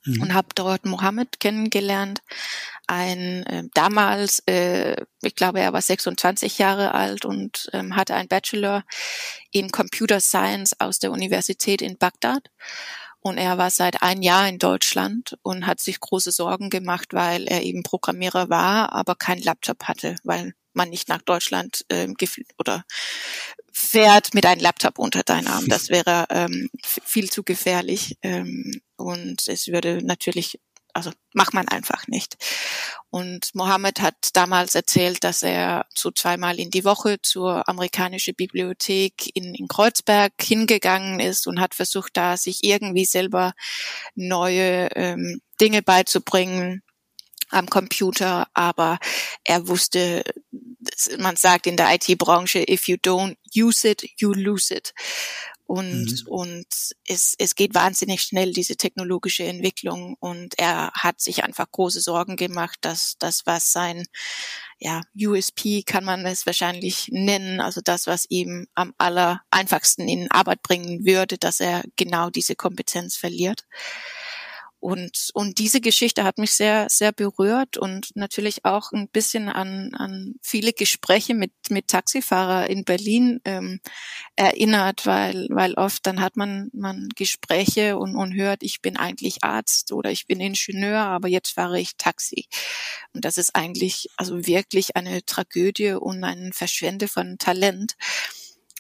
mhm. 0.06 0.22
und 0.22 0.34
habe 0.34 0.50
dort 0.56 0.86
Mohammed 0.86 1.40
kennengelernt. 1.40 2.22
Ein 2.88 3.46
äh, 3.46 3.64
damals, 3.74 4.40
äh, 4.48 4.96
ich 5.22 5.36
glaube, 5.36 5.60
er 5.60 5.74
war 5.74 5.82
26 5.82 6.58
Jahre 6.58 6.94
alt 6.94 7.26
und 7.26 7.70
ähm, 7.74 7.96
hatte 7.96 8.16
ein 8.16 8.28
Bachelor 8.28 8.84
in 9.52 9.72
Computer 9.72 10.20
Science 10.20 10.80
aus 10.80 11.00
der 11.00 11.12
Universität 11.12 11.82
in 11.82 11.98
Bagdad. 11.98 12.50
Und 13.22 13.38
er 13.38 13.58
war 13.58 13.70
seit 13.70 14.02
ein 14.02 14.22
Jahr 14.22 14.48
in 14.48 14.60
Deutschland 14.60 15.38
und 15.44 15.68
hat 15.68 15.82
sich 15.82 16.00
große 16.00 16.32
Sorgen 16.32 16.70
gemacht, 16.70 17.10
weil 17.12 17.48
er 17.48 17.64
eben 17.64 17.84
Programmierer 17.84 18.50
war, 18.50 18.94
aber 18.94 19.16
keinen 19.16 19.42
Laptop 19.42 19.84
hatte, 19.84 20.16
weil 20.24 20.54
man 20.74 20.90
nicht 20.90 21.10
nach 21.10 21.22
Deutschland 21.22 21.86
äh, 21.90 22.08
oder 22.58 22.86
fährt 23.72 24.34
mit 24.34 24.46
einem 24.46 24.62
Laptop 24.62 25.00
unter 25.00 25.24
deinen 25.24 25.48
Arm. 25.48 25.68
Das 25.68 25.90
wäre 25.90 26.26
ähm, 26.30 26.70
viel 26.82 27.30
zu 27.30 27.44
gefährlich 27.44 28.18
ähm, 28.22 28.82
und 29.00 29.48
es 29.48 29.68
würde 29.68 30.00
natürlich, 30.04 30.60
also 30.94 31.12
macht 31.34 31.54
man 31.54 31.68
einfach 31.68 32.08
nicht. 32.08 32.38
Und 33.10 33.54
Mohammed 33.56 34.02
hat 34.02 34.16
damals 34.34 34.76
erzählt, 34.76 35.24
dass 35.24 35.42
er 35.42 35.86
so 35.96 36.12
zweimal 36.12 36.60
in 36.60 36.70
die 36.70 36.84
Woche 36.84 37.22
zur 37.22 37.68
amerikanischen 37.68 38.36
Bibliothek 38.36 39.32
in, 39.36 39.56
in 39.56 39.68
Kreuzberg 39.68 40.34
hingegangen 40.42 41.20
ist 41.20 41.48
und 41.48 41.60
hat 41.60 41.74
versucht, 41.74 42.18
da 42.18 42.38
sich 42.38 42.64
irgendwie 42.64 43.06
selber 43.06 43.54
neue 44.16 44.90
ähm, 44.96 45.42
Dinge 45.60 45.82
beizubringen 45.82 46.84
am 47.50 47.68
Computer, 47.68 48.48
aber 48.54 49.00
er 49.44 49.68
wusste, 49.68 50.24
man 51.18 51.36
sagt 51.36 51.68
in 51.68 51.78
der 51.78 51.94
IT-Branche, 51.96 52.64
if 52.70 52.88
you 52.88 52.96
don't 52.96 53.38
use 53.56 53.88
it, 53.88 54.04
you 54.18 54.34
lose 54.34 54.74
it. 54.74 54.94
Und, 55.70 56.26
mhm. 56.26 56.28
und 56.32 56.66
es, 57.06 57.36
es 57.38 57.54
geht 57.54 57.76
wahnsinnig 57.76 58.24
schnell, 58.24 58.54
diese 58.54 58.76
technologische 58.76 59.44
Entwicklung. 59.44 60.16
Und 60.20 60.58
er 60.58 60.90
hat 60.96 61.22
sich 61.22 61.44
einfach 61.44 61.70
große 61.72 62.02
Sorgen 62.02 62.38
gemacht, 62.38 62.80
dass 62.82 63.18
das, 63.20 63.46
was 63.46 63.72
sein, 63.72 64.08
ja, 64.80 65.02
USP 65.16 65.84
kann 65.84 66.04
man 66.04 66.26
es 66.26 66.48
wahrscheinlich 66.48 67.10
nennen, 67.12 67.62
also 67.62 67.82
das, 67.84 68.08
was 68.08 68.26
ihm 68.30 68.66
am 68.74 68.96
aller 68.98 69.44
einfachsten 69.52 70.08
in 70.08 70.32
Arbeit 70.32 70.64
bringen 70.64 71.06
würde, 71.06 71.38
dass 71.38 71.60
er 71.60 71.84
genau 71.96 72.32
diese 72.32 72.56
Kompetenz 72.56 73.16
verliert. 73.16 73.68
Und, 74.82 75.32
und 75.34 75.58
diese 75.58 75.82
Geschichte 75.82 76.24
hat 76.24 76.38
mich 76.38 76.52
sehr, 76.52 76.88
sehr 76.90 77.12
berührt 77.12 77.78
und 77.78 78.16
natürlich 78.16 78.64
auch 78.64 78.94
ein 78.94 79.10
bisschen 79.10 79.50
an, 79.50 79.94
an 79.94 80.36
viele 80.42 80.72
Gespräche 80.72 81.34
mit, 81.34 81.52
mit 81.70 81.90
Taxifahrer 81.90 82.70
in 82.70 82.86
Berlin 82.86 83.42
ähm, 83.44 83.82
erinnert, 84.38 85.06
weil, 85.06 85.48
weil 85.50 85.74
oft 85.74 86.06
dann 86.06 86.22
hat 86.22 86.38
man, 86.38 86.70
man 86.74 87.10
Gespräche 87.14 87.98
und, 87.98 88.16
und 88.16 88.34
hört, 88.36 88.64
ich 88.64 88.82
bin 88.82 88.96
eigentlich 88.96 89.44
Arzt 89.44 89.92
oder 89.92 90.12
ich 90.12 90.28
bin 90.28 90.40
Ingenieur, 90.40 91.00
aber 91.00 91.28
jetzt 91.28 91.52
fahre 91.52 91.80
ich 91.80 91.98
Taxi. 91.98 92.48
Und 93.14 93.26
das 93.26 93.38
ist 93.38 93.56
eigentlich 93.56 94.08
also 94.16 94.48
wirklich 94.48 94.96
eine 94.96 95.26
Tragödie 95.26 95.92
und 95.92 96.24
ein 96.24 96.54
Verschwende 96.54 97.10
von 97.10 97.38
Talent. 97.38 97.98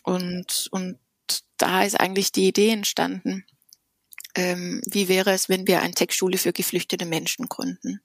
Und, 0.03 0.69
und 0.71 0.97
da 1.57 1.83
ist 1.83 1.99
eigentlich 1.99 2.31
die 2.31 2.47
Idee 2.47 2.69
entstanden 2.69 3.43
ähm, 4.35 4.81
wie 4.85 5.07
wäre 5.07 5.31
es, 5.31 5.49
wenn 5.49 5.67
wir 5.67 5.81
eine 5.81 5.93
Tech-Schule 5.93 6.37
für 6.37 6.53
geflüchtete 6.53 7.05
Menschen 7.05 7.47
gründen. 7.47 8.01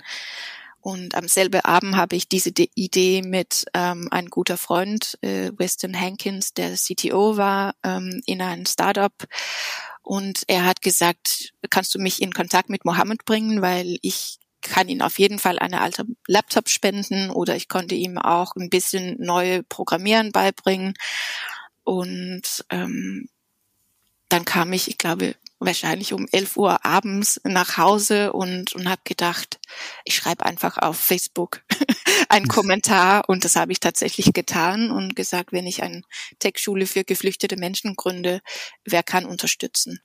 Und 0.80 1.14
am 1.14 1.28
selben 1.28 1.62
Abend 1.62 1.96
habe 1.96 2.14
ich 2.14 2.28
diese 2.28 2.52
De 2.52 2.68
Idee 2.74 3.22
mit 3.22 3.64
ähm, 3.72 4.08
einem 4.10 4.28
guter 4.28 4.58
Freund, 4.58 5.16
äh, 5.22 5.50
Weston 5.56 5.98
Hankins, 5.98 6.52
der 6.52 6.74
CTO 6.74 7.38
war, 7.38 7.74
ähm, 7.82 8.20
in 8.26 8.42
ein 8.42 8.66
Startup. 8.66 9.14
Und 10.02 10.42
er 10.46 10.66
hat 10.66 10.82
gesagt, 10.82 11.54
kannst 11.70 11.94
du 11.94 11.98
mich 11.98 12.20
in 12.20 12.34
Kontakt 12.34 12.68
mit 12.68 12.84
Mohammed 12.84 13.24
bringen, 13.24 13.62
weil 13.62 13.96
ich 14.02 14.38
kann 14.60 14.90
ihm 14.90 15.00
auf 15.00 15.18
jeden 15.18 15.38
Fall 15.38 15.58
eine 15.58 15.80
alte 15.80 16.04
Laptop 16.26 16.68
spenden 16.68 17.30
oder 17.30 17.56
ich 17.56 17.68
konnte 17.68 17.94
ihm 17.94 18.18
auch 18.18 18.54
ein 18.56 18.68
bisschen 18.68 19.16
neue 19.18 19.62
Programmieren 19.62 20.32
beibringen. 20.32 20.92
Und 21.84 22.64
ähm, 22.68 23.30
dann 24.28 24.44
kam 24.44 24.72
ich, 24.74 24.88
ich 24.88 24.98
glaube, 24.98 25.34
wahrscheinlich 25.58 26.12
um 26.12 26.26
11 26.30 26.56
Uhr 26.56 26.84
abends 26.84 27.40
nach 27.44 27.78
Hause 27.78 28.32
und, 28.32 28.74
und 28.74 28.88
habe 28.88 29.02
gedacht, 29.04 29.58
ich 30.04 30.14
schreibe 30.16 30.44
einfach 30.44 30.78
auf 30.78 30.98
Facebook 30.98 31.62
einen 32.28 32.48
Kommentar 32.48 33.28
und 33.28 33.44
das 33.44 33.56
habe 33.56 33.72
ich 33.72 33.80
tatsächlich 33.80 34.32
getan 34.32 34.90
und 34.90 35.16
gesagt, 35.16 35.52
wenn 35.52 35.66
ich 35.66 35.82
eine 35.82 36.02
Tech-Schule 36.38 36.86
für 36.86 37.04
geflüchtete 37.04 37.56
Menschen 37.56 37.96
gründe, 37.96 38.40
wer 38.84 39.02
kann 39.02 39.24
unterstützen? 39.24 40.00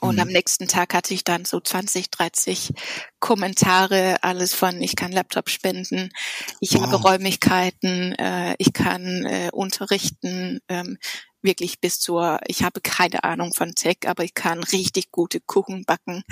Und 0.00 0.16
mhm. 0.16 0.22
am 0.22 0.28
nächsten 0.28 0.68
Tag 0.68 0.94
hatte 0.94 1.14
ich 1.14 1.24
dann 1.24 1.44
so 1.44 1.60
20, 1.60 2.10
30 2.10 2.72
Kommentare, 3.18 4.22
alles 4.22 4.52
von 4.52 4.82
ich 4.82 4.96
kann 4.96 5.12
Laptop 5.12 5.48
spenden, 5.48 6.10
ich 6.60 6.74
wow. 6.74 6.82
habe 6.82 6.96
Räumlichkeiten, 6.96 8.12
äh, 8.12 8.54
ich 8.58 8.72
kann 8.72 9.24
äh, 9.24 9.50
unterrichten, 9.52 10.60
ähm, 10.68 10.98
wirklich 11.46 11.80
bis 11.80 11.98
zur, 11.98 12.38
ich 12.46 12.62
habe 12.62 12.80
keine 12.80 13.24
Ahnung 13.24 13.54
von 13.54 13.74
Tech, 13.74 13.98
aber 14.06 14.24
ich 14.24 14.34
kann 14.34 14.62
richtig 14.62 15.10
gute 15.10 15.40
Kuchen 15.40 15.84
backen 15.84 16.22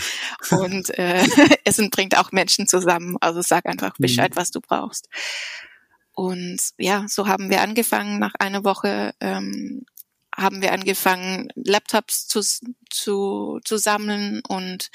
und 0.50 0.90
äh, 0.98 1.24
Essen 1.64 1.90
bringt 1.90 2.18
auch 2.18 2.32
Menschen 2.32 2.66
zusammen. 2.66 3.16
Also 3.20 3.40
sag 3.40 3.66
einfach 3.66 3.94
Bescheid, 3.98 4.32
mhm. 4.34 4.36
was 4.36 4.50
du 4.50 4.60
brauchst. 4.60 5.08
Und 6.12 6.58
ja, 6.78 7.06
so 7.08 7.26
haben 7.26 7.50
wir 7.50 7.62
angefangen. 7.62 8.18
Nach 8.18 8.34
einer 8.38 8.64
Woche 8.64 9.14
ähm, 9.20 9.84
haben 10.36 10.62
wir 10.62 10.72
angefangen, 10.72 11.48
Laptops 11.54 12.26
zu, 12.26 12.40
zu, 12.90 13.60
zu 13.64 13.76
sammeln 13.76 14.42
und 14.46 14.90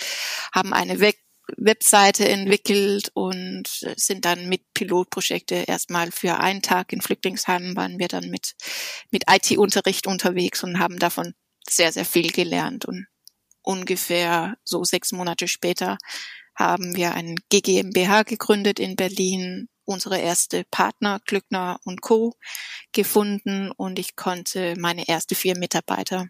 haben 0.54 0.74
eine 0.74 1.00
Weg 1.00 1.20
Webseite 1.58 2.28
entwickelt 2.28 3.12
und 3.14 3.68
sind 3.96 4.26
dann 4.26 4.50
mit 4.50 4.62
Pilotprojekte 4.74 5.66
erstmal 5.68 6.12
für 6.12 6.40
einen 6.40 6.62
Tag 6.62 6.94
in 6.94 7.02
Flüchtlingsheimen 7.02 7.76
waren 7.76 8.00
wir 8.00 8.08
dann 8.08 8.30
mit, 8.30 8.56
mit 9.12 9.24
IT-Unterricht 9.30 10.08
unterwegs 10.08 10.64
und 10.64 10.80
haben 10.80 11.00
davon 11.00 11.34
sehr, 11.68 11.92
sehr 11.92 12.06
viel 12.06 12.32
gelernt 12.32 12.86
und 12.86 13.08
ungefähr 13.62 14.58
so 14.64 14.84
sechs 14.84 15.12
Monate 15.12 15.48
später 15.48 15.98
haben 16.56 16.96
wir 16.96 17.14
ein 17.14 17.36
GGMBH 17.50 18.24
gegründet 18.24 18.80
in 18.80 18.96
Berlin, 18.96 19.70
unsere 19.86 20.20
erste 20.20 20.66
Partner 20.72 21.20
Glückner 21.26 21.80
und 21.86 22.02
Co. 22.02 22.36
gefunden 22.92 23.72
und 23.72 23.98
ich 23.98 24.16
konnte 24.16 24.76
meine 24.78 25.08
erste 25.08 25.36
vier 25.36 25.58
Mitarbeiter 25.58 26.28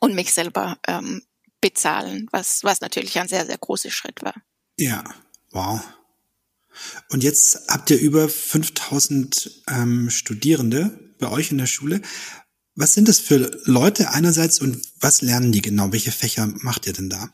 und 0.00 0.14
mich 0.14 0.32
selber 0.32 0.78
ähm, 0.86 1.22
bezahlen, 1.66 2.28
was, 2.30 2.62
was 2.62 2.80
natürlich 2.80 3.18
ein 3.18 3.26
sehr, 3.26 3.44
sehr 3.44 3.58
großer 3.58 3.90
Schritt 3.90 4.22
war. 4.22 4.34
Ja, 4.78 5.02
wow. 5.50 5.80
Und 7.08 7.24
jetzt 7.24 7.62
habt 7.68 7.90
ihr 7.90 7.98
über 7.98 8.28
5000 8.28 9.62
ähm, 9.68 10.10
Studierende 10.10 11.14
bei 11.18 11.28
euch 11.28 11.50
in 11.50 11.58
der 11.58 11.66
Schule. 11.66 12.02
Was 12.76 12.94
sind 12.94 13.08
das 13.08 13.18
für 13.18 13.58
Leute 13.64 14.10
einerseits 14.10 14.60
und 14.60 14.80
was 15.00 15.22
lernen 15.22 15.50
die 15.50 15.62
genau? 15.62 15.92
Welche 15.92 16.12
Fächer 16.12 16.46
macht 16.46 16.86
ihr 16.86 16.92
denn 16.92 17.10
da? 17.10 17.30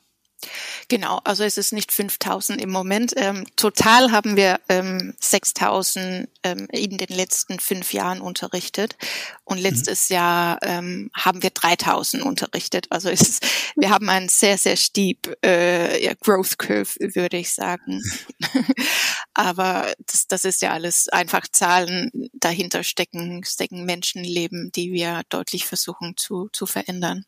Genau, 0.89 1.21
also 1.25 1.45
es 1.45 1.57
ist 1.57 1.73
nicht 1.73 1.93
5000 1.93 2.61
im 2.61 2.71
Moment. 2.71 3.13
Ähm, 3.17 3.47
total 3.57 4.11
haben 4.11 4.37
wir 4.37 4.61
ähm, 4.69 5.15
6000 5.21 6.29
ähm, 6.43 6.69
in 6.71 6.99
den 6.99 7.09
letzten 7.09 7.61
fünf 7.61 7.93
Jahren 7.93 8.21
unterrichtet 8.21 8.97
und 9.45 9.59
mhm. 9.59 9.63
letztes 9.63 10.11
mhm. 10.11 10.15
Jahr 10.15 10.59
ähm, 10.63 11.11
haben 11.15 11.43
wir 11.43 11.51
3000 11.51 12.23
unterrichtet. 12.23 12.87
Also 12.91 13.09
es 13.09 13.21
ist, 13.21 13.47
wir 13.77 13.91
haben 13.91 14.09
einen 14.09 14.29
sehr, 14.29 14.59
sehr 14.59 14.77
steep 14.77 15.35
äh, 15.45 16.03
ja, 16.05 16.15
Growth 16.21 16.59
Curve, 16.59 16.95
würde 17.15 17.39
ich 17.39 17.53
sagen. 17.53 18.03
Aber 19.35 19.93
das, 20.07 20.27
das 20.27 20.45
ist 20.45 20.63
ja 20.63 20.73
alles 20.73 21.09
einfach 21.09 21.47
Zahlen, 21.51 22.11
dahinter 22.35 22.85
stecken, 22.85 23.45
stecken 23.45 23.85
Menschenleben, 23.85 24.71
die 24.75 24.93
wir 24.93 25.23
deutlich 25.29 25.67
versuchen 25.67 26.15
zu, 26.17 26.49
zu 26.53 26.67
verändern. 26.67 27.25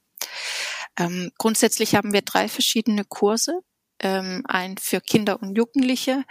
Ähm, 0.99 1.31
grundsätzlich 1.39 1.95
haben 1.95 2.13
wir 2.13 2.23
drei 2.23 2.49
verschiedene 2.49 3.05
Kurse. 3.05 3.61
Ähm, 4.01 4.43
ein 4.47 4.77
für 4.77 5.01
Kinder 5.01 5.41
und 5.41 5.57
Jugendliche, 5.57 6.25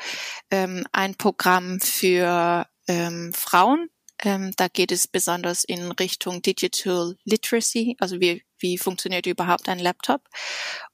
ähm, 0.52 0.86
ein 0.92 1.16
Programm 1.16 1.80
für 1.80 2.68
ähm, 2.88 3.34
Frauen. 3.34 3.90
Ähm, 4.22 4.52
da 4.58 4.68
geht 4.68 4.92
es 4.92 5.08
besonders 5.08 5.64
in 5.64 5.92
Richtung 5.94 6.42
Digital 6.42 7.16
Literacy, 7.24 7.96
also 8.00 8.20
wie, 8.20 8.44
wie 8.60 8.78
funktioniert 8.78 9.26
überhaupt 9.28 9.70
ein 9.70 9.80
Laptop. 9.80 10.28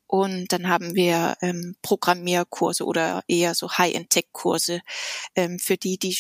Und 0.06 0.54
dann 0.54 0.70
haben 0.70 0.96
wir 0.96 1.38
ähm, 1.42 1.76
Programmierkurse 1.82 2.86
oder 2.86 3.24
eher 3.28 3.56
so 3.56 3.72
High-End-Tech-Kurse 3.72 4.82
für 5.60 5.78
die, 5.78 5.98
die 5.98 6.16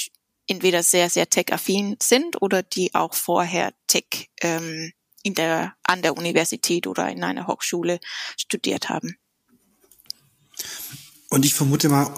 entweder 0.50 0.84
sehr, 0.84 1.10
sehr 1.10 1.30
tech-affin 1.30 1.98
sind 2.02 2.42
oder 2.42 2.64
die 2.64 2.94
auch 2.96 3.14
vorher 3.14 3.74
Tech 3.88 4.30
ähm, 4.42 4.92
in 5.24 5.34
der, 5.34 5.76
an 5.84 6.02
der 6.02 6.18
Universität 6.18 6.88
oder 6.88 7.10
in 7.10 7.24
einer 7.24 7.48
Hochschule 7.48 8.00
studiert 8.38 8.90
haben. 8.90 9.18
Und 11.30 11.46
ich 11.46 11.54
vermute 11.54 11.90
mal, 11.90 12.12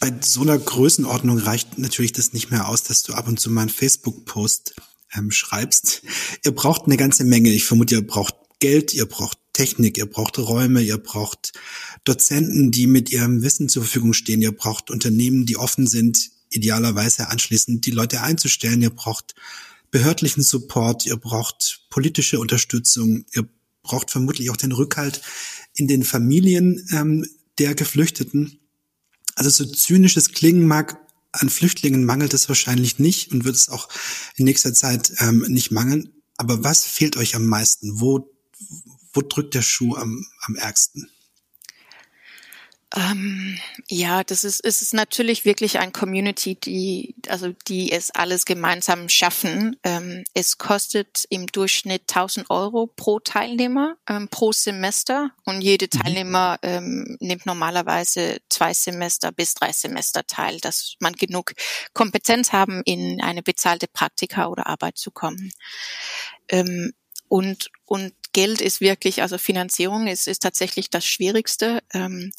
bei 0.00 0.12
so 0.20 0.42
einer 0.42 0.58
Größenordnung 0.58 1.38
reicht 1.38 1.78
natürlich 1.78 2.12
das 2.12 2.32
nicht 2.32 2.50
mehr 2.50 2.68
aus, 2.68 2.82
dass 2.82 3.02
du 3.02 3.14
ab 3.14 3.28
und 3.28 3.38
zu 3.38 3.50
mal 3.50 3.62
einen 3.62 3.70
Facebook-Post 3.70 4.74
ähm, 5.14 5.30
schreibst. 5.30 6.02
Ihr 6.44 6.52
braucht 6.52 6.86
eine 6.86 6.96
ganze 6.96 7.24
Menge. 7.24 7.50
Ich 7.50 7.64
vermute, 7.64 7.96
ihr 7.96 8.06
braucht 8.06 8.34
Geld, 8.60 8.94
ihr 8.94 9.06
braucht 9.06 9.38
Technik, 9.52 9.98
ihr 9.98 10.06
braucht 10.06 10.38
Räume, 10.38 10.82
ihr 10.82 10.98
braucht 10.98 11.52
Dozenten, 12.04 12.70
die 12.70 12.86
mit 12.86 13.10
ihrem 13.10 13.42
Wissen 13.42 13.68
zur 13.68 13.82
Verfügung 13.82 14.12
stehen, 14.12 14.42
ihr 14.42 14.52
braucht 14.52 14.90
Unternehmen, 14.90 15.46
die 15.46 15.56
offen 15.56 15.86
sind, 15.86 16.30
idealerweise 16.50 17.28
anschließend 17.28 17.86
die 17.86 17.90
Leute 17.90 18.20
einzustellen, 18.20 18.82
ihr 18.82 18.90
braucht 18.90 19.34
behördlichen 19.94 20.42
Support, 20.42 21.06
ihr 21.06 21.16
braucht 21.16 21.86
politische 21.88 22.40
Unterstützung, 22.40 23.26
ihr 23.32 23.48
braucht 23.84 24.10
vermutlich 24.10 24.50
auch 24.50 24.56
den 24.56 24.72
Rückhalt 24.72 25.22
in 25.76 25.86
den 25.86 26.02
Familien 26.02 26.84
ähm, 26.90 27.24
der 27.58 27.76
Geflüchteten. 27.76 28.58
Also 29.36 29.50
so 29.50 29.64
zynisches 29.64 30.32
Klingen 30.32 30.66
mag, 30.66 30.98
an 31.30 31.48
Flüchtlingen 31.48 32.04
mangelt 32.04 32.34
es 32.34 32.48
wahrscheinlich 32.48 32.98
nicht 32.98 33.30
und 33.30 33.44
wird 33.44 33.54
es 33.54 33.68
auch 33.68 33.88
in 34.34 34.46
nächster 34.46 34.74
Zeit 34.74 35.12
ähm, 35.20 35.44
nicht 35.46 35.70
mangeln. 35.70 36.10
Aber 36.38 36.64
was 36.64 36.84
fehlt 36.84 37.16
euch 37.16 37.36
am 37.36 37.46
meisten? 37.46 38.00
Wo, 38.00 38.36
wo 39.12 39.22
drückt 39.22 39.54
der 39.54 39.62
Schuh 39.62 39.94
am, 39.94 40.26
am 40.40 40.56
ärgsten? 40.56 41.08
Ähm, 42.96 43.58
ja, 43.88 44.22
das 44.22 44.44
ist, 44.44 44.64
es 44.64 44.80
ist 44.80 44.94
natürlich 44.94 45.44
wirklich 45.44 45.80
ein 45.80 45.92
Community, 45.92 46.54
die, 46.54 47.16
also 47.28 47.52
die 47.66 47.90
es 47.90 48.12
alles 48.12 48.44
gemeinsam 48.44 49.08
schaffen. 49.08 49.76
Ähm, 49.82 50.22
es 50.32 50.58
kostet 50.58 51.24
im 51.28 51.46
Durchschnitt 51.46 52.02
1000 52.02 52.50
Euro 52.50 52.86
pro 52.86 53.18
Teilnehmer 53.18 53.96
ähm, 54.08 54.28
pro 54.28 54.52
Semester 54.52 55.30
und 55.44 55.60
jede 55.60 55.86
mhm. 55.86 56.00
Teilnehmer 56.00 56.58
ähm, 56.62 57.16
nimmt 57.18 57.46
normalerweise 57.46 58.38
zwei 58.48 58.72
Semester 58.72 59.32
bis 59.32 59.54
drei 59.54 59.72
Semester 59.72 60.24
teil, 60.26 60.60
dass 60.60 60.94
man 61.00 61.14
genug 61.14 61.54
Kompetenz 61.94 62.52
haben, 62.52 62.82
in 62.84 63.20
eine 63.20 63.42
bezahlte 63.42 63.88
Praktika 63.88 64.46
oder 64.46 64.68
Arbeit 64.68 64.98
zu 64.98 65.10
kommen. 65.10 65.52
Und, 67.28 67.70
und 67.84 68.12
Geld 68.32 68.60
ist 68.60 68.80
wirklich, 68.80 69.22
also 69.22 69.38
Finanzierung 69.38 70.06
ist, 70.06 70.28
ist 70.28 70.42
tatsächlich 70.42 70.90
das 70.90 71.06
Schwierigste. 71.06 71.82
Ähm, 71.92 72.32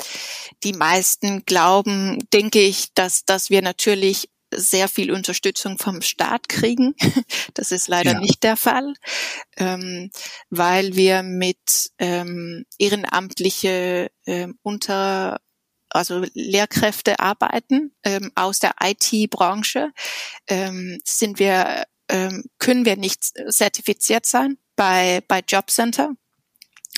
die 0.63 0.73
meisten 0.73 1.45
glauben, 1.45 2.19
denke 2.33 2.61
ich, 2.61 2.93
dass, 2.93 3.25
dass 3.25 3.49
wir 3.49 3.61
natürlich 3.61 4.29
sehr 4.53 4.87
viel 4.87 5.11
Unterstützung 5.11 5.77
vom 5.77 6.01
Staat 6.01 6.49
kriegen. 6.49 6.95
Das 7.53 7.71
ist 7.71 7.87
leider 7.87 8.13
ja. 8.13 8.19
nicht 8.19 8.43
der 8.43 8.57
Fall, 8.57 8.93
ähm, 9.55 10.11
weil 10.49 10.97
wir 10.97 11.23
mit 11.23 11.89
ähm, 11.99 12.65
ehrenamtliche 12.77 14.11
ähm, 14.25 14.59
unter 14.61 15.39
also 15.89 16.25
Lehrkräfte 16.33 17.21
arbeiten 17.21 17.95
ähm, 18.03 18.29
aus 18.35 18.59
der 18.59 18.75
IT-Branche, 18.83 19.93
ähm, 20.47 20.99
sind 21.05 21.39
wir 21.39 21.85
ähm, 22.09 22.43
können 22.59 22.85
wir 22.85 22.97
nicht 22.97 23.23
zertifiziert 23.49 24.25
sein 24.25 24.57
bei, 24.75 25.21
bei 25.27 25.41
Jobcenter. 25.47 26.13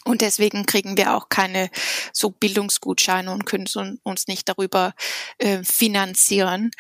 Und 0.05 0.21
deswegen 0.21 0.65
kriegen 0.65 0.95
wir 0.95 1.15
auch 1.15 1.27
keine 1.27 1.69
so 2.13 2.29
Bildungsgutscheine 2.29 3.31
und 3.31 3.45
können 3.45 3.67
uns 4.03 4.27
nicht 4.27 4.47
darüber 4.47 4.93
äh, 5.37 5.63
finanzieren. 5.63 6.71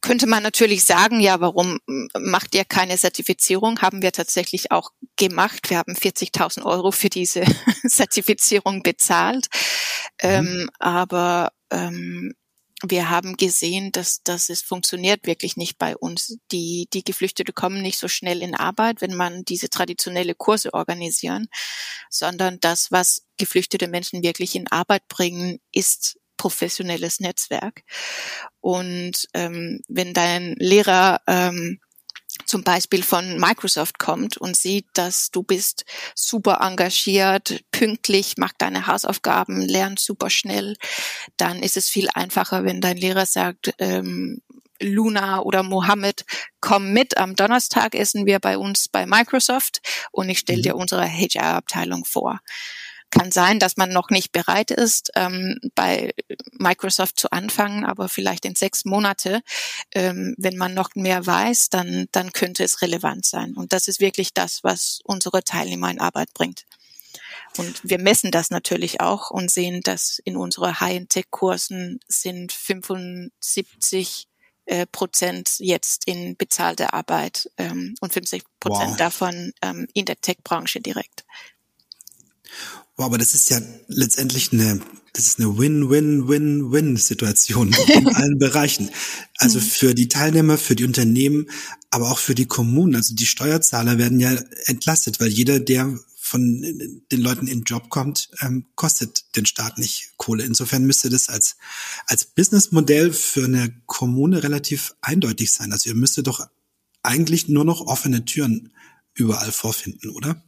Könnte 0.00 0.26
man 0.26 0.42
natürlich 0.42 0.84
sagen, 0.84 1.20
ja, 1.20 1.40
warum 1.40 1.80
macht 2.16 2.54
ihr 2.54 2.64
keine 2.64 2.96
Zertifizierung? 2.96 3.82
Haben 3.82 4.02
wir 4.02 4.12
tatsächlich 4.12 4.70
auch 4.70 4.92
gemacht. 5.16 5.68
Wir 5.68 5.78
haben 5.78 5.94
40.000 5.94 6.64
Euro 6.64 6.92
für 6.92 7.10
diese 7.10 7.44
Zertifizierung 7.86 8.82
bezahlt. 8.82 9.48
Mhm. 10.22 10.28
Ähm, 10.28 10.70
aber 10.78 11.52
ähm, 11.70 12.34
wir 12.86 13.10
haben 13.10 13.36
gesehen, 13.36 13.92
dass, 13.92 14.22
dass 14.22 14.48
es 14.48 14.62
funktioniert 14.62 15.26
wirklich 15.26 15.56
nicht 15.56 15.78
bei 15.78 15.96
uns. 15.96 16.38
Die, 16.50 16.88
die 16.92 17.04
Geflüchtete 17.04 17.52
kommen 17.52 17.82
nicht 17.82 17.98
so 17.98 18.08
schnell 18.08 18.42
in 18.42 18.54
Arbeit, 18.54 19.00
wenn 19.00 19.14
man 19.14 19.44
diese 19.44 19.68
traditionelle 19.68 20.34
Kurse 20.34 20.72
organisieren, 20.72 21.48
sondern 22.08 22.58
das, 22.60 22.90
was 22.90 23.26
geflüchtete 23.36 23.88
Menschen 23.88 24.22
wirklich 24.22 24.54
in 24.54 24.68
Arbeit 24.68 25.06
bringen, 25.08 25.58
ist 25.72 26.18
professionelles 26.36 27.20
Netzwerk. 27.20 27.82
Und 28.60 29.28
ähm, 29.34 29.82
wenn 29.88 30.14
dein 30.14 30.54
Lehrer 30.58 31.20
ähm, 31.26 31.80
zum 32.46 32.62
Beispiel 32.62 33.02
von 33.02 33.38
Microsoft 33.38 33.98
kommt 33.98 34.36
und 34.36 34.56
sieht, 34.56 34.86
dass 34.94 35.30
du 35.30 35.42
bist 35.42 35.84
super 36.14 36.58
engagiert, 36.60 37.62
pünktlich, 37.70 38.34
mach 38.36 38.52
deine 38.58 38.86
Hausaufgaben, 38.86 39.60
lernst 39.60 40.04
super 40.04 40.30
schnell, 40.30 40.76
dann 41.36 41.62
ist 41.62 41.76
es 41.76 41.88
viel 41.88 42.08
einfacher, 42.14 42.64
wenn 42.64 42.80
dein 42.80 42.96
Lehrer 42.96 43.26
sagt, 43.26 43.74
ähm, 43.78 44.40
Luna 44.82 45.40
oder 45.40 45.62
Mohammed, 45.62 46.24
komm 46.60 46.92
mit. 46.92 47.18
Am 47.18 47.36
Donnerstag 47.36 47.94
essen 47.94 48.24
wir 48.26 48.38
bei 48.38 48.56
uns 48.56 48.88
bei 48.88 49.06
Microsoft 49.06 49.82
und 50.10 50.28
ich 50.28 50.38
stelle 50.38 50.58
mhm. 50.58 50.62
dir 50.62 50.76
unsere 50.76 51.06
HR-Abteilung 51.06 52.04
vor 52.04 52.40
kann 53.10 53.32
sein, 53.32 53.58
dass 53.58 53.76
man 53.76 53.90
noch 53.90 54.10
nicht 54.10 54.32
bereit 54.32 54.70
ist, 54.70 55.10
ähm, 55.16 55.58
bei 55.74 56.14
Microsoft 56.52 57.18
zu 57.18 57.30
anfangen, 57.30 57.84
aber 57.84 58.08
vielleicht 58.08 58.44
in 58.44 58.54
sechs 58.54 58.84
Monate, 58.84 59.42
ähm, 59.94 60.34
wenn 60.38 60.56
man 60.56 60.74
noch 60.74 60.94
mehr 60.94 61.26
weiß, 61.26 61.70
dann, 61.70 62.06
dann 62.12 62.32
könnte 62.32 62.64
es 62.64 62.82
relevant 62.82 63.24
sein. 63.26 63.54
Und 63.54 63.72
das 63.72 63.88
ist 63.88 64.00
wirklich 64.00 64.32
das, 64.32 64.62
was 64.62 65.00
unsere 65.04 65.42
Teilnehmer 65.42 65.90
in 65.90 66.00
Arbeit 66.00 66.32
bringt. 66.34 66.64
Und 67.56 67.80
wir 67.82 67.98
messen 67.98 68.30
das 68.30 68.50
natürlich 68.50 69.00
auch 69.00 69.30
und 69.30 69.50
sehen, 69.50 69.80
dass 69.82 70.20
in 70.24 70.36
unsere 70.36 70.80
High-Tech-Kursen 70.80 72.00
sind 72.06 72.52
75 72.52 74.28
äh, 74.66 74.86
Prozent 74.86 75.58
jetzt 75.58 76.06
in 76.06 76.36
bezahlte 76.36 76.92
Arbeit 76.92 77.50
ähm, 77.58 77.96
und 78.00 78.12
50 78.12 78.44
Prozent 78.60 78.90
wow. 78.90 78.96
davon 78.96 79.52
ähm, 79.62 79.88
in 79.94 80.04
der 80.04 80.20
Tech-Branche 80.20 80.80
direkt. 80.80 81.24
Wow, 83.00 83.06
aber 83.06 83.16
das 83.16 83.32
ist 83.32 83.48
ja 83.48 83.62
letztendlich 83.88 84.52
eine, 84.52 84.78
das 85.14 85.26
ist 85.26 85.40
eine 85.40 85.56
Win-Win-Win-Win-Situation 85.56 87.74
in 87.94 88.08
allen 88.08 88.38
Bereichen. 88.38 88.90
Also 89.38 89.58
mhm. 89.58 89.62
für 89.62 89.94
die 89.94 90.08
Teilnehmer, 90.08 90.58
für 90.58 90.76
die 90.76 90.84
Unternehmen, 90.84 91.48
aber 91.88 92.10
auch 92.10 92.18
für 92.18 92.34
die 92.34 92.44
Kommunen. 92.44 92.96
Also 92.96 93.14
die 93.14 93.24
Steuerzahler 93.24 93.96
werden 93.96 94.20
ja 94.20 94.36
entlastet, 94.66 95.18
weil 95.18 95.28
jeder, 95.28 95.60
der 95.60 95.98
von 96.14 96.60
den 96.60 97.20
Leuten 97.22 97.46
in 97.46 97.60
den 97.60 97.64
Job 97.64 97.88
kommt, 97.88 98.28
ähm, 98.42 98.66
kostet 98.74 99.34
den 99.34 99.46
Staat 99.46 99.78
nicht 99.78 100.10
Kohle. 100.18 100.44
Insofern 100.44 100.84
müsste 100.84 101.08
das 101.08 101.30
als, 101.30 101.56
als 102.06 102.26
Businessmodell 102.26 103.14
für 103.14 103.46
eine 103.46 103.72
Kommune 103.86 104.42
relativ 104.42 104.94
eindeutig 105.00 105.52
sein. 105.52 105.72
Also 105.72 105.88
ihr 105.88 105.96
müsstet 105.96 106.26
doch 106.26 106.46
eigentlich 107.02 107.48
nur 107.48 107.64
noch 107.64 107.80
offene 107.80 108.26
Türen 108.26 108.74
überall 109.14 109.52
vorfinden, 109.52 110.10
oder? 110.10 110.44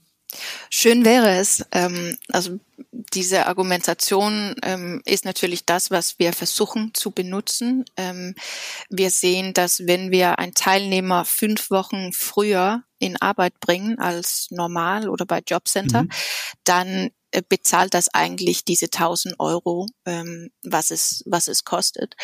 Schön 0.70 1.04
wäre 1.04 1.36
es. 1.36 1.64
Ähm, 1.72 2.16
also 2.30 2.58
diese 2.90 3.46
Argumentation 3.46 4.54
ähm, 4.62 5.02
ist 5.04 5.24
natürlich 5.24 5.66
das, 5.66 5.90
was 5.90 6.18
wir 6.18 6.32
versuchen 6.32 6.92
zu 6.94 7.10
benutzen. 7.10 7.84
Ähm, 7.96 8.34
wir 8.88 9.10
sehen, 9.10 9.52
dass 9.54 9.86
wenn 9.86 10.10
wir 10.10 10.38
einen 10.38 10.54
Teilnehmer 10.54 11.24
fünf 11.24 11.70
Wochen 11.70 12.12
früher 12.12 12.82
in 12.98 13.20
Arbeit 13.20 13.58
bringen 13.60 13.98
als 13.98 14.48
normal 14.50 15.08
oder 15.08 15.26
bei 15.26 15.42
Jobcenter, 15.46 16.04
mhm. 16.04 16.10
dann 16.64 17.10
äh, 17.32 17.42
bezahlt 17.46 17.94
das 17.94 18.08
eigentlich 18.12 18.64
diese 18.64 18.86
1000 18.86 19.40
Euro, 19.40 19.86
ähm, 20.06 20.50
was 20.62 20.90
es 20.90 21.22
was 21.26 21.48
es 21.48 21.64
kostet. 21.64 22.14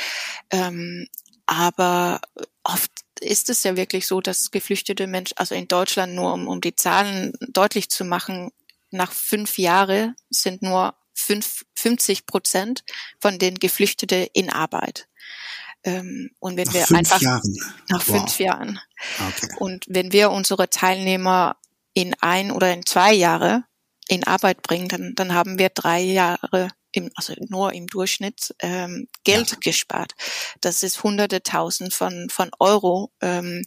Ähm, 0.50 1.08
aber 1.46 2.20
oft 2.62 2.90
ist 3.20 3.48
es 3.50 3.62
ja 3.64 3.76
wirklich 3.76 4.06
so, 4.06 4.20
dass 4.20 4.50
geflüchtete 4.50 5.06
Menschen, 5.06 5.36
also 5.36 5.54
in 5.54 5.68
Deutschland 5.68 6.14
nur 6.14 6.32
um, 6.32 6.48
um 6.48 6.60
die 6.60 6.74
Zahlen 6.74 7.32
deutlich 7.48 7.90
zu 7.90 8.04
machen, 8.04 8.50
nach 8.90 9.12
fünf 9.12 9.58
Jahren 9.58 10.14
sind 10.30 10.62
nur 10.62 10.94
fünf, 11.14 11.64
50 11.74 12.26
Prozent 12.26 12.84
von 13.20 13.38
den 13.38 13.56
Geflüchteten 13.56 14.26
in 14.32 14.50
Arbeit. 14.50 15.08
Ähm, 15.84 16.30
und 16.38 16.56
wenn 16.56 16.66
nach 16.66 16.74
wir 16.74 16.86
fünf 16.86 16.98
einfach 16.98 17.20
Jahren. 17.20 17.56
nach 17.88 18.06
wow. 18.06 18.16
fünf 18.16 18.38
Jahren. 18.38 18.80
Okay. 19.18 19.54
Und 19.58 19.84
wenn 19.88 20.12
wir 20.12 20.30
unsere 20.30 20.70
Teilnehmer 20.70 21.56
in 21.92 22.14
ein 22.20 22.50
oder 22.50 22.72
in 22.72 22.84
zwei 22.86 23.12
Jahre 23.12 23.64
in 24.08 24.24
Arbeit 24.24 24.62
bringen, 24.62 24.88
dann, 24.88 25.14
dann 25.14 25.34
haben 25.34 25.58
wir 25.58 25.68
drei 25.68 26.00
Jahre 26.00 26.70
im, 26.92 27.10
also 27.14 27.34
nur 27.48 27.72
im 27.72 27.86
Durchschnitt 27.86 28.54
ähm, 28.60 29.08
Geld 29.24 29.50
ja. 29.50 29.56
gespart. 29.60 30.12
Das 30.60 30.82
ist 30.82 31.02
hunderte 31.02 31.42
tausend 31.42 31.92
von, 31.92 32.28
von 32.30 32.50
Euro, 32.58 33.12
ähm, 33.20 33.64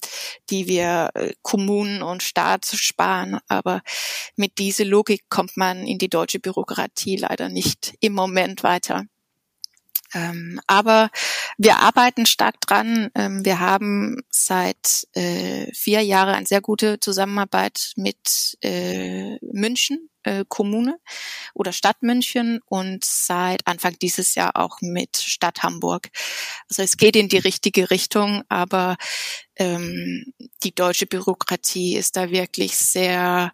die 0.49 0.67
wir 0.67 1.11
äh, 1.13 1.33
Kommunen 1.41 2.01
und 2.01 2.23
Staat 2.23 2.65
sparen. 2.65 3.39
Aber 3.47 3.81
mit 4.35 4.57
dieser 4.57 4.85
Logik 4.85 5.29
kommt 5.29 5.57
man 5.57 5.85
in 5.85 5.97
die 5.97 6.09
deutsche 6.09 6.39
Bürokratie 6.39 7.17
leider 7.17 7.49
nicht 7.49 7.93
im 7.99 8.13
Moment 8.13 8.63
weiter. 8.63 9.05
Ähm, 10.13 10.59
aber 10.67 11.09
wir 11.57 11.77
arbeiten 11.77 12.25
stark 12.25 12.59
dran. 12.59 13.09
Ähm, 13.15 13.45
wir 13.45 13.59
haben 13.59 14.21
seit 14.29 15.07
äh, 15.13 15.71
vier 15.73 16.01
Jahren 16.01 16.35
eine 16.35 16.45
sehr 16.45 16.61
gute 16.61 16.99
Zusammenarbeit 16.99 17.93
mit 17.95 18.57
äh, 18.61 19.37
München 19.41 20.10
äh, 20.23 20.45
Kommune 20.47 20.97
oder 21.53 21.71
Stadt 21.71 22.01
München 22.01 22.59
und 22.65 23.03
seit 23.03 23.65
Anfang 23.67 23.97
dieses 23.99 24.35
Jahr 24.35 24.55
auch 24.55 24.77
mit 24.81 25.17
Stadt 25.17 25.63
Hamburg. 25.63 26.09
Also 26.69 26.83
es 26.83 26.97
geht 26.97 27.15
in 27.15 27.29
die 27.29 27.37
richtige 27.37 27.89
Richtung, 27.91 28.43
aber 28.49 28.97
ähm, 29.55 30.33
die 30.63 30.73
deutsche 30.73 31.07
Bürokratie 31.07 31.95
ist 31.95 32.17
da 32.17 32.29
wirklich 32.31 32.77
sehr 32.77 33.53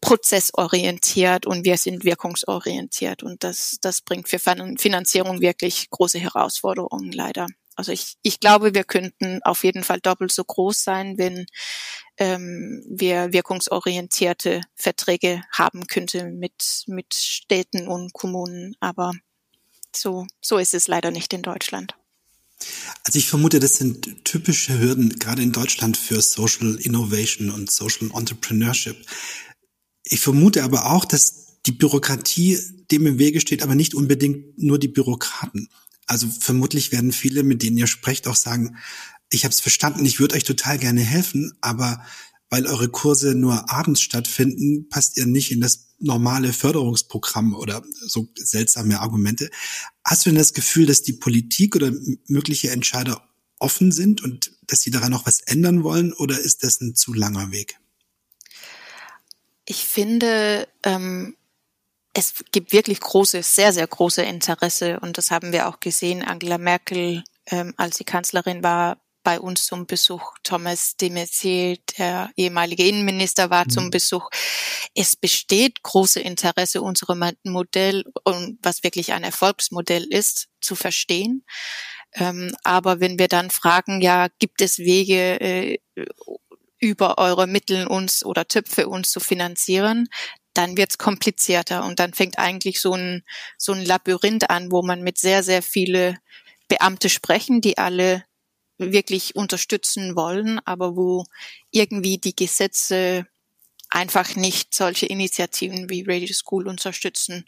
prozessorientiert 0.00 1.46
und 1.46 1.64
wir 1.64 1.78
sind 1.78 2.04
wirkungsorientiert 2.04 3.22
und 3.22 3.42
das, 3.44 3.78
das 3.80 4.00
bringt 4.02 4.28
für 4.28 4.38
Finanzierung 4.38 5.40
wirklich 5.40 5.90
große 5.90 6.18
Herausforderungen 6.18 7.12
leider. 7.12 7.46
Also 7.74 7.92
ich, 7.92 8.16
ich 8.22 8.38
glaube, 8.38 8.74
wir 8.74 8.84
könnten 8.84 9.42
auf 9.42 9.64
jeden 9.64 9.82
Fall 9.82 10.00
doppelt 10.00 10.30
so 10.30 10.44
groß 10.44 10.84
sein, 10.84 11.16
wenn 11.16 11.46
ähm, 12.22 12.84
wir 12.88 13.32
wirkungsorientierte 13.32 14.60
Verträge 14.76 15.42
haben 15.50 15.88
könnten 15.88 16.38
mit, 16.38 16.84
mit 16.86 17.14
Städten 17.14 17.88
und 17.88 18.12
Kommunen. 18.12 18.76
Aber 18.78 19.12
so, 19.94 20.26
so 20.40 20.58
ist 20.58 20.72
es 20.72 20.86
leider 20.86 21.10
nicht 21.10 21.32
in 21.32 21.42
Deutschland. 21.42 21.96
Also 23.04 23.18
ich 23.18 23.26
vermute, 23.26 23.58
das 23.58 23.74
sind 23.74 24.24
typische 24.24 24.78
Hürden, 24.78 25.18
gerade 25.18 25.42
in 25.42 25.50
Deutschland, 25.50 25.96
für 25.96 26.22
Social 26.22 26.76
Innovation 26.76 27.50
und 27.50 27.72
Social 27.72 28.10
Entrepreneurship. 28.14 29.04
Ich 30.04 30.20
vermute 30.20 30.62
aber 30.62 30.92
auch, 30.92 31.04
dass 31.04 31.60
die 31.66 31.72
Bürokratie 31.72 32.58
dem 32.92 33.06
im 33.06 33.18
Wege 33.18 33.40
steht, 33.40 33.64
aber 33.64 33.74
nicht 33.74 33.94
unbedingt 33.94 34.62
nur 34.62 34.78
die 34.78 34.88
Bürokraten. 34.88 35.68
Also 36.06 36.28
vermutlich 36.28 36.92
werden 36.92 37.10
viele, 37.10 37.42
mit 37.42 37.62
denen 37.62 37.78
ihr 37.78 37.88
sprecht, 37.88 38.28
auch 38.28 38.36
sagen, 38.36 38.76
ich 39.32 39.44
habe 39.44 39.52
es 39.52 39.60
verstanden, 39.60 40.04
ich 40.04 40.20
würde 40.20 40.34
euch 40.34 40.44
total 40.44 40.78
gerne 40.78 41.00
helfen, 41.00 41.56
aber 41.60 42.04
weil 42.50 42.66
eure 42.66 42.90
Kurse 42.90 43.34
nur 43.34 43.70
abends 43.70 44.02
stattfinden, 44.02 44.88
passt 44.90 45.16
ihr 45.16 45.24
nicht 45.24 45.50
in 45.52 45.60
das 45.62 45.88
normale 45.98 46.52
Förderungsprogramm 46.52 47.54
oder 47.54 47.82
so 48.02 48.28
seltsame 48.34 49.00
Argumente. 49.00 49.50
Hast 50.04 50.26
du 50.26 50.30
denn 50.30 50.38
das 50.38 50.52
Gefühl, 50.52 50.84
dass 50.84 51.02
die 51.02 51.14
Politik 51.14 51.74
oder 51.76 51.92
mögliche 52.26 52.70
Entscheider 52.70 53.26
offen 53.58 53.90
sind 53.90 54.22
und 54.22 54.52
dass 54.66 54.82
sie 54.82 54.90
daran 54.90 55.12
noch 55.12 55.24
was 55.24 55.40
ändern 55.40 55.82
wollen 55.82 56.12
oder 56.12 56.38
ist 56.38 56.62
das 56.62 56.80
ein 56.80 56.94
zu 56.94 57.14
langer 57.14 57.52
Weg? 57.52 57.78
Ich 59.64 59.84
finde, 59.84 60.68
ähm, 60.82 61.36
es 62.12 62.44
gibt 62.50 62.72
wirklich 62.72 63.00
große, 63.00 63.42
sehr, 63.42 63.72
sehr 63.72 63.86
große 63.86 64.22
Interesse 64.22 65.00
und 65.00 65.16
das 65.16 65.30
haben 65.30 65.52
wir 65.52 65.68
auch 65.68 65.80
gesehen. 65.80 66.22
Angela 66.22 66.58
Merkel, 66.58 67.24
ähm, 67.46 67.72
als 67.78 67.96
sie 67.96 68.04
Kanzlerin 68.04 68.62
war, 68.62 69.01
bei 69.22 69.40
uns 69.40 69.66
zum 69.66 69.86
Besuch. 69.86 70.34
Thomas 70.42 70.96
de 70.96 71.10
Maizière, 71.10 71.78
der 71.98 72.30
ehemalige 72.36 72.86
Innenminister, 72.86 73.50
war 73.50 73.64
mhm. 73.64 73.70
zum 73.70 73.90
Besuch. 73.90 74.28
Es 74.94 75.16
besteht 75.16 75.82
große 75.82 76.20
Interesse, 76.20 76.82
unser 76.82 77.14
Modell 77.44 78.04
und 78.24 78.58
was 78.62 78.82
wirklich 78.82 79.12
ein 79.12 79.24
Erfolgsmodell 79.24 80.04
ist, 80.04 80.48
zu 80.60 80.74
verstehen. 80.74 81.44
Ähm, 82.14 82.54
aber 82.62 83.00
wenn 83.00 83.18
wir 83.18 83.28
dann 83.28 83.50
fragen, 83.50 84.00
ja, 84.00 84.28
gibt 84.38 84.60
es 84.60 84.78
Wege, 84.78 85.40
äh, 85.40 85.78
über 86.78 87.18
eure 87.18 87.46
Mittel 87.46 87.86
uns 87.86 88.24
oder 88.24 88.46
Töpfe 88.46 88.88
uns 88.88 89.12
zu 89.12 89.20
finanzieren, 89.20 90.08
dann 90.52 90.76
wird's 90.76 90.98
komplizierter 90.98 91.84
und 91.84 91.98
dann 92.00 92.12
fängt 92.12 92.38
eigentlich 92.38 92.80
so 92.80 92.94
ein, 92.94 93.22
so 93.56 93.72
ein 93.72 93.84
Labyrinth 93.84 94.50
an, 94.50 94.70
wo 94.70 94.82
man 94.82 95.02
mit 95.02 95.16
sehr, 95.16 95.42
sehr 95.42 95.62
viele 95.62 96.18
Beamte 96.68 97.08
sprechen, 97.08 97.60
die 97.60 97.78
alle 97.78 98.24
wirklich 98.78 99.36
unterstützen 99.36 100.16
wollen, 100.16 100.60
aber 100.64 100.96
wo 100.96 101.24
irgendwie 101.70 102.18
die 102.18 102.34
Gesetze 102.34 103.26
einfach 103.90 104.36
nicht 104.36 104.74
solche 104.74 105.06
Initiativen 105.06 105.90
wie 105.90 106.04
Radio 106.06 106.32
School 106.34 106.66
unterstützen 106.66 107.44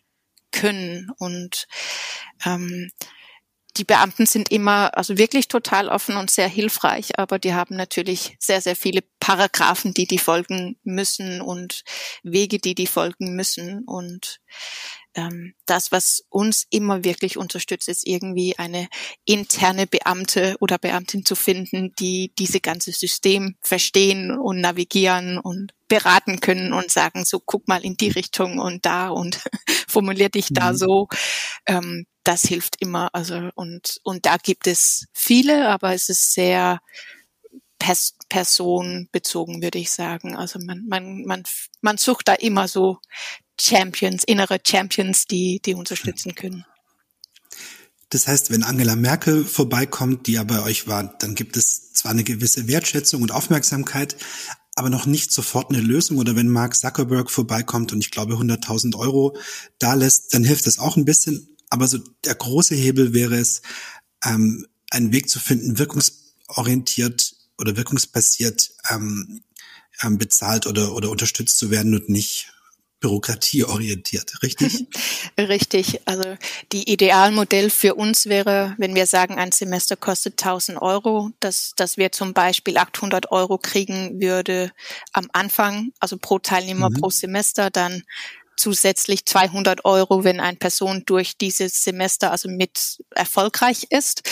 können. 0.50 1.10
Und 1.18 1.66
ähm, 2.44 2.90
die 3.76 3.84
Beamten 3.84 4.26
sind 4.26 4.50
immer 4.50 4.96
also 4.96 5.18
wirklich 5.18 5.48
total 5.48 5.88
offen 5.88 6.16
und 6.16 6.30
sehr 6.30 6.48
hilfreich, 6.48 7.18
aber 7.18 7.38
die 7.38 7.54
haben 7.54 7.76
natürlich 7.76 8.36
sehr, 8.38 8.60
sehr 8.60 8.76
viele 8.76 9.02
Paragraphen, 9.20 9.94
die 9.94 10.06
die 10.06 10.18
folgen 10.18 10.78
müssen 10.84 11.40
und 11.40 11.82
Wege, 12.22 12.58
die 12.58 12.74
die 12.74 12.86
folgen 12.86 13.34
müssen. 13.34 13.84
Und 13.84 14.40
ähm, 15.14 15.54
das, 15.66 15.92
was 15.92 16.24
uns 16.28 16.66
immer 16.70 17.04
wirklich 17.04 17.36
unterstützt, 17.36 17.88
ist 17.88 18.06
irgendwie 18.06 18.58
eine 18.58 18.88
interne 19.24 19.86
Beamte 19.86 20.56
oder 20.60 20.78
Beamtin 20.78 21.24
zu 21.24 21.34
finden, 21.34 21.94
die 21.98 22.32
diese 22.38 22.60
ganze 22.60 22.92
System 22.92 23.56
verstehen 23.60 24.30
und 24.30 24.60
navigieren 24.60 25.38
und 25.38 25.72
beraten 25.88 26.40
können 26.40 26.72
und 26.72 26.90
sagen, 26.90 27.24
so 27.24 27.40
guck 27.40 27.66
mal 27.68 27.84
in 27.84 27.96
die 27.96 28.08
Richtung 28.08 28.58
und 28.58 28.86
da 28.86 29.08
und 29.08 29.40
formulier 29.88 30.28
dich 30.28 30.48
da 30.50 30.72
mhm. 30.72 30.76
so. 30.76 31.08
Ähm, 31.66 32.06
das 32.24 32.42
hilft 32.42 32.76
immer. 32.80 33.10
Also 33.14 33.50
und 33.54 34.00
und 34.02 34.26
da 34.26 34.36
gibt 34.36 34.66
es 34.66 35.06
viele, 35.12 35.68
aber 35.68 35.94
es 35.94 36.08
ist 36.08 36.32
sehr 36.32 36.80
pers 37.78 38.14
personenbezogen, 38.28 39.62
würde 39.62 39.78
ich 39.78 39.90
sagen. 39.90 40.36
Also 40.36 40.58
man 40.58 40.84
man 40.86 41.24
man 41.24 41.42
man 41.82 41.98
sucht 41.98 42.28
da 42.28 42.34
immer 42.34 42.66
so 42.66 42.98
Champions, 43.60 44.24
innere 44.24 44.58
Champions, 44.66 45.26
die 45.26 45.60
die 45.64 45.74
unterstützen 45.74 46.34
können. 46.34 46.64
Das 48.10 48.28
heißt, 48.28 48.50
wenn 48.50 48.62
Angela 48.62 48.96
Merkel 48.96 49.44
vorbeikommt, 49.44 50.26
die 50.26 50.32
ja 50.32 50.44
bei 50.44 50.62
euch 50.62 50.86
war, 50.86 51.16
dann 51.18 51.34
gibt 51.34 51.56
es 51.56 51.92
zwar 51.92 52.12
eine 52.12 52.24
gewisse 52.24 52.68
Wertschätzung 52.68 53.22
und 53.22 53.32
Aufmerksamkeit, 53.32 54.16
aber 54.76 54.88
noch 54.88 55.06
nicht 55.06 55.32
sofort 55.32 55.70
eine 55.70 55.80
Lösung. 55.80 56.18
Oder 56.18 56.36
wenn 56.36 56.48
Mark 56.48 56.76
Zuckerberg 56.76 57.30
vorbeikommt 57.30 57.92
und 57.92 58.00
ich 58.00 58.10
glaube 58.10 58.34
100.000 58.34 58.96
Euro 58.96 59.36
da 59.78 59.94
lässt, 59.94 60.32
dann 60.34 60.44
hilft 60.44 60.66
das 60.66 60.78
auch 60.78 60.96
ein 60.96 61.04
bisschen. 61.04 61.53
Aber 61.70 61.86
so 61.88 61.98
der 62.24 62.34
große 62.34 62.74
Hebel 62.74 63.12
wäre 63.12 63.36
es, 63.36 63.62
ähm, 64.24 64.66
einen 64.90 65.12
Weg 65.12 65.28
zu 65.28 65.40
finden, 65.40 65.78
wirkungsorientiert 65.78 67.34
oder 67.58 67.76
wirkungsbasiert 67.76 68.70
ähm, 68.90 69.42
ähm, 70.02 70.18
bezahlt 70.18 70.66
oder, 70.66 70.94
oder 70.94 71.10
unterstützt 71.10 71.58
zu 71.58 71.70
werden 71.70 71.94
und 71.94 72.08
nicht 72.08 72.50
bürokratieorientiert, 73.04 74.42
richtig? 74.42 74.86
richtig. 75.38 76.00
Also 76.06 76.36
die 76.72 76.90
Idealmodell 76.90 77.68
für 77.68 77.96
uns 77.96 78.24
wäre, 78.24 78.74
wenn 78.78 78.94
wir 78.94 79.06
sagen, 79.06 79.34
ein 79.34 79.52
Semester 79.52 79.94
kostet 79.94 80.42
1000 80.42 80.80
Euro, 80.80 81.30
dass, 81.40 81.74
dass 81.76 81.98
wir 81.98 82.12
zum 82.12 82.32
Beispiel 82.32 82.78
800 82.78 83.30
Euro 83.30 83.58
kriegen 83.58 84.22
würde 84.22 84.72
am 85.12 85.28
Anfang, 85.34 85.92
also 86.00 86.16
pro 86.16 86.38
Teilnehmer 86.38 86.88
mhm. 86.88 86.94
pro 86.94 87.10
Semester, 87.10 87.68
dann 87.68 88.04
zusätzlich 88.56 89.26
200 89.26 89.84
Euro, 89.84 90.24
wenn 90.24 90.40
eine 90.40 90.56
Person 90.56 91.02
durch 91.06 91.36
dieses 91.38 91.82
Semester 91.82 92.30
also 92.30 92.48
mit 92.48 92.98
erfolgreich 93.14 93.86
ist 93.90 94.22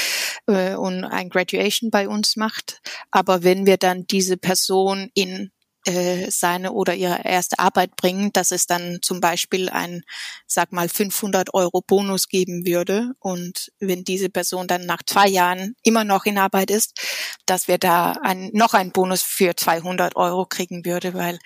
äh, 0.47 0.75
und 0.75 1.05
ein 1.05 1.29
Graduation 1.29 1.91
bei 1.91 2.09
uns 2.09 2.37
macht. 2.37 2.81
Aber 3.11 3.43
wenn 3.43 3.67
wir 3.67 3.77
dann 3.77 4.07
diese 4.07 4.37
Person 4.37 5.11
in 5.15 5.51
äh, 5.85 6.31
seine 6.31 6.73
oder 6.73 6.95
ihre 6.95 7.25
erste 7.25 7.59
Arbeit 7.59 7.97
bringen, 7.97 8.33
dass 8.33 8.53
es 8.53 8.67
dann 8.67 9.01
zum 9.03 9.21
Beispiel 9.21 9.69
ein, 9.69 10.03
sag 10.47 10.71
mal, 10.71 10.89
500 10.89 11.55
Euro 11.55 11.81
Bonus 11.81 12.29
geben 12.29 12.65
würde. 12.65 13.13
Und 13.19 13.73
wenn 13.81 14.05
diese 14.05 14.29
Person 14.29 14.69
dann 14.69 14.87
nach 14.87 15.03
zwei 15.05 15.27
Jahren 15.27 15.75
immer 15.83 16.05
noch 16.05 16.25
in 16.25 16.39
Arbeit 16.39 16.71
ist, 16.71 17.01
dass 17.47 17.67
wir 17.67 17.79
da 17.79 18.13
ein, 18.23 18.51
noch 18.53 18.75
einen 18.75 18.93
Bonus 18.93 19.23
für 19.23 19.57
200 19.57 20.15
Euro 20.15 20.47
kriegen 20.47 20.85
würde, 20.85 21.15
weil 21.15 21.41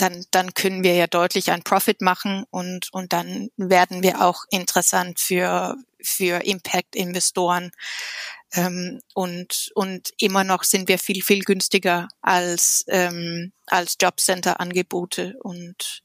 dann, 0.00 0.24
dann 0.30 0.54
können 0.54 0.82
wir 0.82 0.94
ja 0.94 1.06
deutlich 1.06 1.50
einen 1.50 1.62
Profit 1.62 2.00
machen 2.00 2.44
und, 2.50 2.88
und 2.92 3.12
dann 3.12 3.50
werden 3.56 4.02
wir 4.02 4.22
auch 4.22 4.44
interessant 4.50 5.20
für, 5.20 5.76
für 6.02 6.44
Impact-Investoren. 6.44 7.70
Ähm, 8.52 9.00
und, 9.14 9.70
und 9.74 10.10
immer 10.18 10.44
noch 10.44 10.64
sind 10.64 10.88
wir 10.88 10.98
viel, 10.98 11.22
viel 11.22 11.44
günstiger 11.44 12.08
als, 12.20 12.84
ähm, 12.88 13.52
als 13.66 13.96
Jobcenter-Angebote. 14.00 15.34
Und 15.40 16.02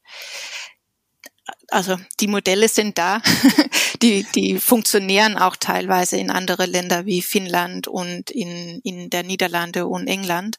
also 1.68 1.96
die 2.20 2.28
Modelle 2.28 2.68
sind 2.68 2.98
da, 2.98 3.20
die, 4.02 4.24
die 4.34 4.58
funktionieren 4.58 5.36
auch 5.38 5.56
teilweise 5.56 6.18
in 6.18 6.30
andere 6.30 6.66
Länder 6.66 7.06
wie 7.06 7.22
Finnland 7.22 7.88
und 7.88 8.30
in, 8.30 8.80
in 8.84 9.10
der 9.10 9.22
Niederlande 9.22 9.86
und 9.86 10.06
England. 10.06 10.58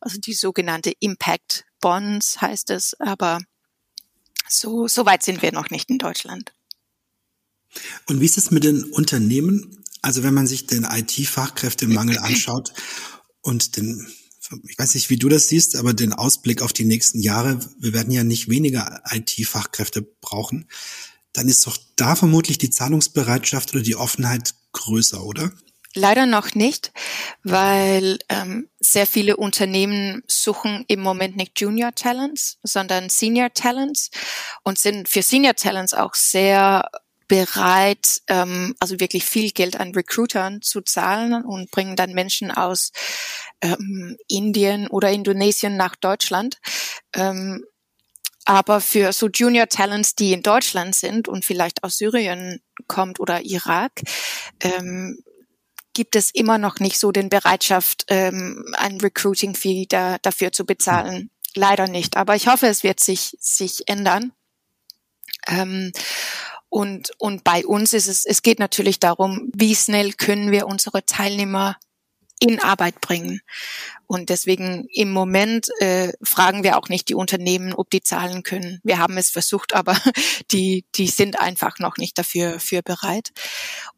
Also 0.00 0.18
die 0.18 0.32
sogenannte 0.32 0.92
Impact 0.98 1.64
Bonds 1.80 2.40
heißt 2.40 2.70
es, 2.70 2.94
aber 3.00 3.40
so, 4.48 4.88
so 4.88 5.06
weit 5.06 5.22
sind 5.22 5.42
wir 5.42 5.52
noch 5.52 5.70
nicht 5.70 5.90
in 5.90 5.98
Deutschland. 5.98 6.52
Und 8.06 8.20
wie 8.20 8.24
ist 8.24 8.38
es 8.38 8.50
mit 8.50 8.64
den 8.64 8.84
Unternehmen? 8.84 9.84
Also 10.02 10.22
wenn 10.22 10.34
man 10.34 10.46
sich 10.46 10.66
den 10.66 10.84
IT-Fachkräftemangel 10.84 12.18
anschaut 12.20 12.72
und 13.42 13.76
den, 13.76 14.06
ich 14.68 14.78
weiß 14.78 14.94
nicht, 14.94 15.10
wie 15.10 15.18
du 15.18 15.28
das 15.28 15.48
siehst, 15.48 15.76
aber 15.76 15.94
den 15.94 16.12
Ausblick 16.12 16.62
auf 16.62 16.72
die 16.72 16.84
nächsten 16.84 17.20
Jahre, 17.20 17.60
wir 17.78 17.92
werden 17.92 18.12
ja 18.12 18.24
nicht 18.24 18.48
weniger 18.48 19.02
IT-Fachkräfte 19.10 20.02
brauchen, 20.02 20.68
dann 21.32 21.48
ist 21.48 21.66
doch 21.66 21.78
da 21.96 22.16
vermutlich 22.16 22.58
die 22.58 22.70
Zahlungsbereitschaft 22.70 23.72
oder 23.72 23.82
die 23.82 23.94
Offenheit 23.94 24.54
größer, 24.72 25.22
oder? 25.22 25.52
Leider 25.94 26.26
noch 26.26 26.54
nicht, 26.54 26.92
weil 27.42 28.18
ähm, 28.28 28.68
sehr 28.78 29.08
viele 29.08 29.36
Unternehmen 29.36 30.22
suchen 30.28 30.84
im 30.86 31.00
Moment 31.00 31.36
nicht 31.36 31.60
Junior 31.60 31.92
Talents, 31.92 32.58
sondern 32.62 33.08
Senior 33.08 33.52
Talents 33.52 34.10
und 34.62 34.78
sind 34.78 35.08
für 35.08 35.22
Senior 35.22 35.54
Talents 35.54 35.92
auch 35.94 36.14
sehr 36.14 36.88
bereit, 37.26 38.22
ähm, 38.28 38.74
also 38.78 39.00
wirklich 39.00 39.24
viel 39.24 39.50
Geld 39.50 39.78
an 39.78 39.92
Recruitern 39.92 40.62
zu 40.62 40.80
zahlen 40.80 41.44
und 41.44 41.70
bringen 41.72 41.96
dann 41.96 42.12
Menschen 42.12 42.52
aus 42.52 42.92
ähm, 43.60 44.16
Indien 44.28 44.86
oder 44.88 45.10
Indonesien 45.10 45.76
nach 45.76 45.96
Deutschland. 45.96 46.58
Ähm, 47.14 47.64
aber 48.44 48.80
für 48.80 49.12
so 49.12 49.28
Junior 49.28 49.68
Talents, 49.68 50.14
die 50.14 50.32
in 50.32 50.42
Deutschland 50.42 50.94
sind 50.94 51.28
und 51.28 51.44
vielleicht 51.44 51.84
aus 51.84 51.98
Syrien 51.98 52.60
kommt 52.88 53.20
oder 53.20 53.42
Irak, 53.42 54.02
ähm, 54.60 55.22
gibt 55.92 56.16
es 56.16 56.30
immer 56.30 56.58
noch 56.58 56.78
nicht 56.80 56.98
so 56.98 57.12
den 57.12 57.28
Bereitschaft, 57.28 58.04
ähm, 58.08 58.64
ein 58.76 59.00
Recruiting-Fee 59.00 59.86
da, 59.88 60.18
dafür 60.18 60.52
zu 60.52 60.64
bezahlen. 60.64 61.30
Leider 61.54 61.88
nicht. 61.88 62.16
Aber 62.16 62.36
ich 62.36 62.46
hoffe, 62.46 62.66
es 62.66 62.82
wird 62.82 63.00
sich, 63.00 63.36
sich 63.40 63.88
ändern. 63.88 64.32
Ähm, 65.48 65.92
und, 66.68 67.10
und 67.18 67.42
bei 67.42 67.66
uns 67.66 67.92
ist 67.92 68.06
es, 68.06 68.24
es 68.24 68.42
geht 68.42 68.60
natürlich 68.60 69.00
darum, 69.00 69.50
wie 69.54 69.74
schnell 69.74 70.12
können 70.12 70.52
wir 70.52 70.66
unsere 70.66 71.04
Teilnehmer 71.04 71.76
in 72.40 72.58
Arbeit 72.60 73.00
bringen. 73.00 73.40
Und 74.06 74.30
deswegen 74.30 74.86
im 74.92 75.12
Moment 75.12 75.68
äh, 75.78 76.12
fragen 76.22 76.64
wir 76.64 76.78
auch 76.78 76.88
nicht 76.88 77.08
die 77.08 77.14
Unternehmen, 77.14 77.74
ob 77.74 77.90
die 77.90 78.02
zahlen 78.02 78.42
können. 78.42 78.80
Wir 78.82 78.98
haben 78.98 79.16
es 79.18 79.30
versucht, 79.30 79.74
aber 79.74 79.96
die, 80.50 80.84
die 80.96 81.06
sind 81.06 81.38
einfach 81.38 81.78
noch 81.78 81.96
nicht 81.96 82.18
dafür 82.18 82.58
für 82.58 82.82
bereit. 82.82 83.30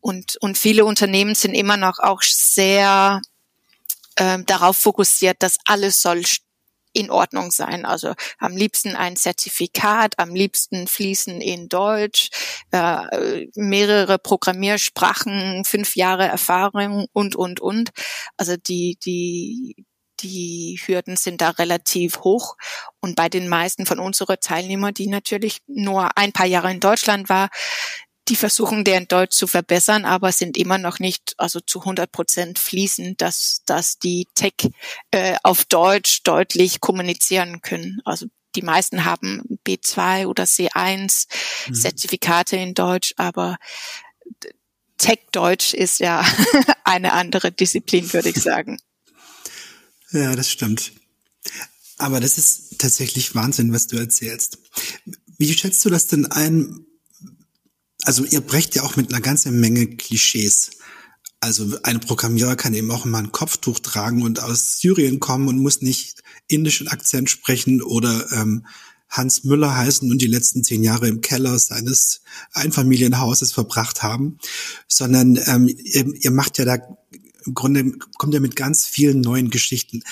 Und, 0.00 0.37
und 0.42 0.59
viele 0.59 0.85
Unternehmen 0.85 1.35
sind 1.35 1.55
immer 1.55 1.76
noch 1.76 1.98
auch 1.98 2.22
sehr 2.22 3.22
äh, 4.16 4.38
darauf 4.44 4.76
fokussiert, 4.76 5.42
dass 5.42 5.57
alles 5.64 6.02
soll 6.02 6.24
in 6.92 7.11
Ordnung 7.11 7.50
sein. 7.50 7.85
Also 7.85 8.14
am 8.38 8.57
liebsten 8.57 8.96
ein 8.96 9.16
Zertifikat, 9.16 10.18
am 10.18 10.35
liebsten 10.35 10.87
fließen 10.87 11.40
in 11.40 11.68
Deutsch, 11.68 12.31
äh, 12.70 13.46
mehrere 13.55 14.18
Programmiersprachen, 14.18 15.64
fünf 15.64 15.96
Jahre 15.96 16.26
Erfahrung 16.26 17.07
und, 17.12 17.37
und, 17.37 17.61
und. 17.61 17.90
Also 18.37 18.57
die, 18.57 18.98
die, 19.05 19.87
die 20.20 20.81
Hürden 20.85 21.16
sind 21.16 21.40
da 21.40 21.50
relativ 21.50 22.20
hoch. 22.20 22.57
Und 23.00 23.16
bei 23.16 23.28
den 23.28 23.48
meisten 23.48 23.87
von 23.87 23.98
unseren 23.98 24.37
Teilnehmern, 24.40 24.94
die 24.94 25.09
natürlich 25.09 25.59
nur 25.66 26.16
ein 26.16 26.33
paar 26.33 26.46
Jahre 26.46 26.70
in 26.70 26.81
Deutschland 26.81 27.28
war, 27.28 27.48
die 28.33 28.37
versuchen 28.37 28.83
deren 28.83 29.09
Deutsch 29.09 29.37
zu 29.37 29.47
verbessern, 29.47 30.07
aber 30.07 30.33
sind 30.33 30.57
immer 30.57 30.79
noch 30.79 30.99
nicht 30.99 31.35
also 31.37 31.61
zu 31.61 31.81
100 31.81 32.11
Prozent 32.11 32.59
fließend, 32.59 33.21
dass, 33.21 33.61
dass 33.66 33.99
die 33.99 34.27
Tech 34.35 34.55
äh, 35.11 35.37
auf 35.42 35.66
Deutsch 35.66 36.23
deutlich 36.23 36.81
kommunizieren 36.81 37.61
können. 37.61 38.01
Also 38.07 38.25
die 38.55 38.62
meisten 38.62 39.05
haben 39.05 39.59
B2 39.66 40.29
oder 40.29 40.45
C1 40.45 41.27
mhm. 41.68 41.75
Zertifikate 41.75 42.57
in 42.57 42.73
Deutsch, 42.73 43.12
aber 43.18 43.59
Tech-Deutsch 44.97 45.75
ist 45.75 46.01
ja 46.01 46.25
eine 46.85 47.12
andere 47.12 47.53
Disziplin, 47.53 48.11
würde 48.14 48.31
ich 48.31 48.40
sagen. 48.40 48.79
Ja, 50.14 50.37
das 50.37 50.51
stimmt. 50.51 50.92
Aber 51.97 52.21
das 52.21 52.37
ist 52.37 52.79
tatsächlich 52.79 53.35
Wahnsinn, 53.35 53.73
was 53.73 53.87
du 53.87 53.97
erzählst. 53.97 54.59
Wie 55.38 55.51
schätzt 55.55 55.83
du 55.87 55.88
das 55.88 56.07
denn 56.07 56.27
ein? 56.27 56.85
Also 58.05 58.25
ihr 58.25 58.41
brecht 58.41 58.75
ja 58.75 58.83
auch 58.83 58.97
mit 58.97 59.12
einer 59.12 59.21
ganzen 59.21 59.61
Menge 59.61 59.87
Klischees. 59.87 60.71
Also 61.41 61.77
ein 61.83 62.01
Programmierer 62.01 62.57
kann 62.57 62.75
eben 62.75 62.91
auch 62.91 63.05
immer 63.05 63.19
ein 63.19 63.33
Kopftuch 63.33 63.81
tragen 63.81 64.23
und 64.23 64.41
aus 64.41 64.79
Syrien 64.79 65.19
kommen 65.19 65.49
und 65.49 65.59
muss 65.59 65.83
nicht 65.83 66.23
indischen 66.47 66.88
Akzent 66.88 67.31
sprechen 67.31 67.83
oder 67.83 68.31
ähm, 68.33 68.67
Hans 69.09 69.45
Müller 69.45 69.77
heißen 69.77 70.11
und 70.11 70.23
die 70.23 70.27
letzten 70.27 70.65
zehn 70.65 70.83
Jahre 70.83 71.09
im 71.09 71.21
Keller 71.21 71.59
seines 71.59 72.23
Einfamilienhauses 72.53 73.53
verbracht 73.53 74.03
haben, 74.03 74.38
sondern 74.88 75.38
ähm, 75.47 75.69
ihr, 75.69 76.07
ihr 76.15 76.31
macht 76.31 76.59
ja 76.59 76.65
da 76.65 76.79
im 77.45 77.55
Grunde 77.55 77.93
kommt 78.19 78.35
er 78.35 78.41
mit 78.41 78.57
ganz 78.57 78.87
vielen 78.87 79.21
neuen 79.21 79.51
Geschichten. 79.51 80.05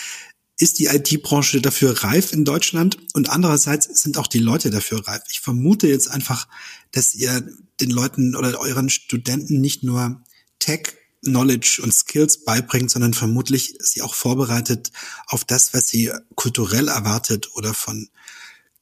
Ist 0.60 0.78
die 0.78 0.88
IT-Branche 0.88 1.62
dafür 1.62 2.04
reif 2.04 2.34
in 2.34 2.44
Deutschland? 2.44 2.98
Und 3.14 3.30
andererseits 3.30 4.02
sind 4.02 4.18
auch 4.18 4.26
die 4.26 4.40
Leute 4.40 4.68
dafür 4.68 5.08
reif. 5.08 5.22
Ich 5.30 5.40
vermute 5.40 5.88
jetzt 5.88 6.10
einfach, 6.10 6.48
dass 6.90 7.14
ihr 7.14 7.50
den 7.80 7.88
Leuten 7.88 8.36
oder 8.36 8.60
euren 8.60 8.90
Studenten 8.90 9.62
nicht 9.62 9.82
nur 9.84 10.22
Tech 10.58 10.96
Knowledge 11.22 11.80
und 11.82 11.94
Skills 11.94 12.44
beibringt, 12.44 12.90
sondern 12.90 13.14
vermutlich 13.14 13.74
sie 13.78 14.02
auch 14.02 14.12
vorbereitet 14.12 14.92
auf 15.28 15.46
das, 15.46 15.72
was 15.72 15.88
sie 15.88 16.12
kulturell 16.34 16.88
erwartet 16.88 17.48
oder 17.54 17.72
von 17.72 18.10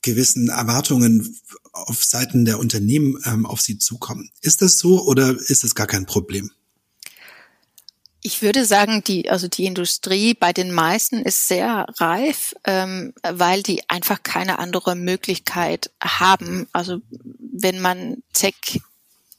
gewissen 0.02 0.48
Erwartungen 0.48 1.38
auf 1.70 2.04
Seiten 2.04 2.44
der 2.44 2.58
Unternehmen 2.58 3.22
ähm, 3.24 3.46
auf 3.46 3.60
sie 3.60 3.78
zukommen. 3.78 4.30
Ist 4.40 4.62
das 4.62 4.80
so 4.80 5.06
oder 5.06 5.30
ist 5.30 5.62
es 5.62 5.76
gar 5.76 5.86
kein 5.86 6.06
Problem? 6.06 6.50
Ich 8.22 8.42
würde 8.42 8.64
sagen, 8.64 9.04
die, 9.04 9.30
also 9.30 9.46
die 9.48 9.66
Industrie 9.66 10.34
bei 10.34 10.52
den 10.52 10.72
meisten 10.72 11.22
ist 11.22 11.46
sehr 11.46 11.86
reif, 11.98 12.54
ähm, 12.64 13.14
weil 13.22 13.62
die 13.62 13.88
einfach 13.88 14.22
keine 14.22 14.58
andere 14.58 14.96
Möglichkeit 14.96 15.90
haben. 16.02 16.68
Also 16.72 16.98
wenn 17.10 17.80
man 17.80 18.22
Tech 18.32 18.80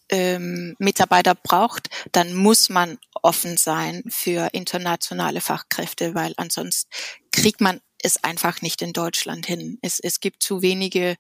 ähm, 0.10 0.76
Mitarbeiter 0.80 1.36
braucht, 1.36 1.90
dann 2.12 2.34
muss 2.34 2.70
man 2.70 2.98
offen 3.22 3.58
sein 3.58 4.04
für 4.08 4.50
internationale 4.54 5.42
Fachkräfte, 5.42 6.16
weil 6.16 6.34
ansonsten 6.38 6.90
kriegt 7.32 7.62
man 7.62 7.82
es 8.04 8.24
einfach 8.24 8.62
nicht 8.62 8.82
in 8.82 8.94
Deutschland 8.94 9.46
hin. 9.46 9.78
Es, 9.82 10.00
es 10.00 10.20
gibt 10.20 10.44
zu 10.44 10.62
wenige, 10.62 11.16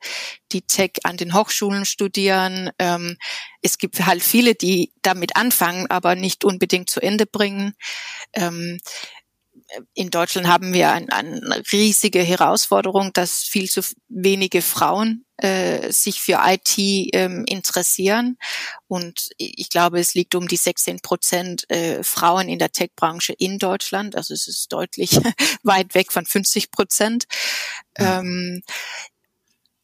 die 0.52 0.62
Tech 0.62 0.92
an 1.04 1.18
den 1.18 1.34
Hochschulen 1.34 1.86
studieren. 1.86 2.72
Ähm, 2.80 3.18
es 3.62 3.78
gibt 3.78 4.06
halt 4.06 4.24
viele, 4.24 4.56
die 4.56 4.94
damit 5.02 5.36
anfangen, 5.36 5.88
aber 5.90 6.16
nicht 6.16 6.44
unbedingt 6.44 6.90
zu 6.90 7.02
Ende 7.02 7.26
bringen. 7.26 7.74
Ähm, 8.34 8.80
in 9.94 10.10
Deutschland 10.10 10.48
haben 10.48 10.74
wir 10.74 10.92
eine 10.92 11.12
ein 11.14 11.44
riesige 11.72 12.22
Herausforderung, 12.22 13.12
dass 13.14 13.44
viel 13.44 13.70
zu 13.70 13.82
wenige 14.08 14.62
Frauen 14.62 15.26
äh, 15.42 15.92
sich 15.92 16.22
für 16.22 16.40
IT 16.46 16.76
ähm, 16.78 17.46
interessieren. 17.48 18.38
Und 18.88 19.30
ich 19.38 19.70
glaube, 19.70 20.00
es 20.00 20.14
liegt 20.14 20.36
um 20.36 20.48
die 20.48 20.58
16 20.58 21.00
Prozent 21.00 21.70
äh, 21.70 22.04
Frauen 22.04 22.50
in 22.50 22.60
der 22.60 22.72
Tech-Branche 22.72 23.34
in 23.34 23.58
Deutschland. 23.58 24.16
Also 24.16 24.34
es 24.34 24.48
ist 24.48 24.72
deutlich 24.74 25.12
weit 25.64 25.96
weg 25.96 26.12
von 26.12 26.26
50 26.26 26.72
Prozent. 26.72 27.26
Ähm, 27.96 28.62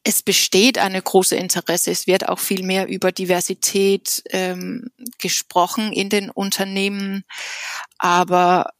es 0.02 0.22
besteht 0.22 0.78
eine 0.78 1.02
große 1.02 1.34
Interesse. 1.34 1.90
Es 1.90 2.06
wird 2.06 2.28
auch 2.28 2.38
viel 2.38 2.62
mehr 2.62 2.86
über 2.86 3.10
Diversität 3.10 4.22
ähm, 4.30 4.90
gesprochen 5.18 5.92
in 5.92 6.10
den 6.10 6.30
Unternehmen. 6.30 7.24
Aber 7.98 8.70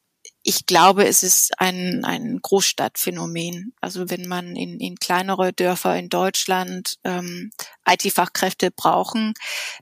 ich 0.48 0.64
glaube, 0.64 1.04
es 1.06 1.24
ist 1.24 1.58
ein, 1.58 2.04
ein 2.04 2.38
Großstadtphänomen. 2.40 3.74
Also 3.80 4.10
wenn 4.10 4.28
man 4.28 4.54
in, 4.54 4.78
in 4.78 4.94
kleinere 4.94 5.52
Dörfer 5.52 5.98
in 5.98 6.08
Deutschland 6.08 6.98
ähm, 7.02 7.50
IT-Fachkräfte 7.84 8.70
brauchen, 8.70 9.34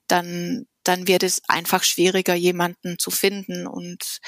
dann 0.09 0.67
dann 0.83 1.07
wird 1.07 1.23
es 1.23 1.43
einfach 1.49 1.83
schwieriger, 1.83 2.35
jemanden 2.35 2.99
zu 2.99 3.11
finden 3.11 3.67
und 3.67 4.19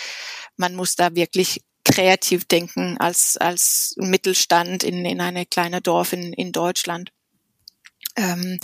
man 0.56 0.74
muss 0.74 0.94
da 0.94 1.14
wirklich 1.14 1.62
kreativ 1.84 2.44
denken 2.44 2.98
als 2.98 3.38
als 3.38 3.94
Mittelstand 3.96 4.82
in 4.82 5.06
in 5.06 5.22
eine 5.22 5.46
kleine 5.46 5.80
Dorf 5.80 6.12
in 6.12 6.34
in 6.34 6.52
Deutschland. 6.52 7.12
Ähm, 8.18 8.58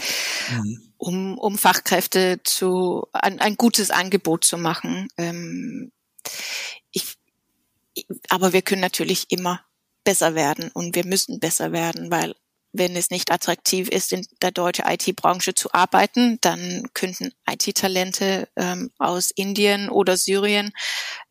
mhm. 0.50 0.92
um, 0.96 1.38
um 1.38 1.58
Fachkräfte 1.58 2.40
zu 2.42 3.06
ein, 3.12 3.38
ein 3.40 3.56
gutes 3.56 3.90
Angebot 3.90 4.44
zu 4.44 4.56
machen. 4.56 5.08
Ähm, 5.18 5.92
ich, 6.90 7.16
aber 8.28 8.52
wir 8.52 8.62
können 8.62 8.80
natürlich 8.80 9.30
immer 9.30 9.64
besser 10.04 10.34
werden 10.34 10.70
und 10.72 10.94
wir 10.94 11.06
müssen 11.06 11.40
besser 11.40 11.72
werden, 11.72 12.10
weil 12.10 12.34
wenn 12.72 12.96
es 12.96 13.10
nicht 13.10 13.30
attraktiv 13.30 13.88
ist, 13.88 14.12
in 14.12 14.26
der 14.40 14.50
deutschen 14.50 14.86
IT-Branche 14.86 15.54
zu 15.54 15.72
arbeiten, 15.72 16.38
dann 16.40 16.88
könnten 16.94 17.32
IT-Talente 17.48 18.48
ähm, 18.56 18.90
aus 18.98 19.30
Indien 19.30 19.90
oder 19.90 20.16
Syrien 20.16 20.72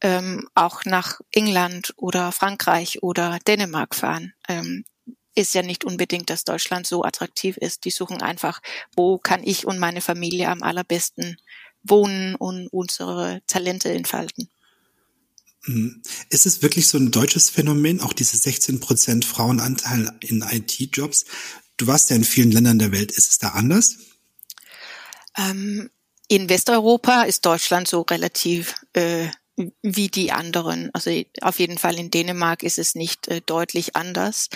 ähm, 0.02 0.48
auch 0.54 0.86
nach 0.86 1.20
England 1.32 1.94
oder 1.98 2.32
Frankreich 2.32 3.02
oder 3.02 3.40
Dänemark 3.48 3.96
fahren. 3.96 4.34
Ähm, 4.48 4.86
ist 5.34 5.56
ja 5.56 5.64
nicht 5.64 5.84
unbedingt, 5.84 6.30
dass 6.30 6.44
Deutschland 6.44 6.86
so 6.86 7.04
attraktiv 7.04 7.58
ist. 7.58 7.86
Die 7.86 7.92
suchen 7.92 8.22
einfach, 8.22 8.62
wo 8.96 9.18
kann 9.18 9.42
ich 9.44 9.66
und 9.66 9.80
meine 9.80 10.02
Familie 10.02 10.50
am 10.50 10.62
allerbesten 10.62 11.38
wohnen 11.84 12.36
und 12.36 12.68
unsere 12.68 13.42
Talente 13.48 13.92
entfalten. 13.92 14.50
Mhm. 15.66 16.02
Ist 16.30 16.46
es 16.46 16.62
wirklich 16.62 16.88
so 16.88 16.98
ein 16.98 17.12
deutsches 17.12 17.50
Phänomen, 17.50 18.02
auch 18.02 18.14
diese 18.14 18.38
16 18.38 18.80
Prozent 18.80 19.26
Frauenanteil 19.26 20.12
in 20.22 20.42
IT-Jobs? 20.42 21.26
Du 21.78 21.88
warst 21.88 22.10
ja 22.10 22.16
in 22.16 22.24
vielen 22.24 22.52
Ländern 22.52 22.80
der 22.80 22.92
Welt. 22.92 23.12
Ist 23.12 23.30
es 23.30 23.38
da 23.38 23.50
anders? 23.50 23.98
Ähm, 25.38 25.90
in 26.28 26.50
Westeuropa 26.50 27.24
ist 27.24 27.46
Deutschland 27.46 27.88
so 27.88 28.02
relativ 28.02 28.76
äh, 28.94 29.28
wie 29.82 30.08
die 30.08 30.32
anderen. 30.32 30.90
Also 30.94 31.12
auf 31.42 31.60
jeden 31.60 31.78
Fall 31.78 32.00
in 32.00 32.10
Dänemark 32.10 32.64
ist 32.64 32.80
es 32.80 32.96
nicht 32.96 33.28
äh, 33.28 33.42
deutlich 33.46 33.96
anders. 33.96 34.50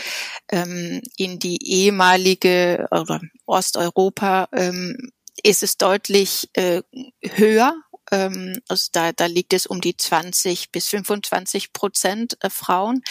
Ähm, 0.50 1.02
in 1.18 1.39
die 1.39 1.58
ehemalige 1.63 2.88
oder 2.91 3.22
Osteuropa 3.46 4.48
ähm, 4.52 5.12
ist 5.44 5.63
es 5.63 5.78
deutlich 5.78 6.50
äh, 6.54 6.82
höher 7.22 7.76
ähm, 8.12 8.62
also 8.68 8.89
da, 8.91 9.12
da 9.12 9.26
liegt 9.26 9.54
es 9.54 9.65
um 9.65 9.82
die 9.82 9.98
20 9.98 10.72
bis 10.72 10.88
25 10.89 11.74
Prozent 11.74 12.38
äh, 12.41 12.50
Frauen. 12.50 13.02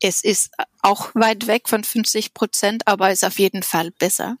Es 0.00 0.22
ist 0.22 0.50
auch 0.82 1.14
weit 1.14 1.46
weg 1.46 1.68
von 1.68 1.82
50 1.82 2.34
Prozent, 2.34 2.86
aber 2.86 3.10
ist 3.10 3.24
auf 3.24 3.38
jeden 3.38 3.62
Fall 3.62 3.90
besser. 3.90 4.36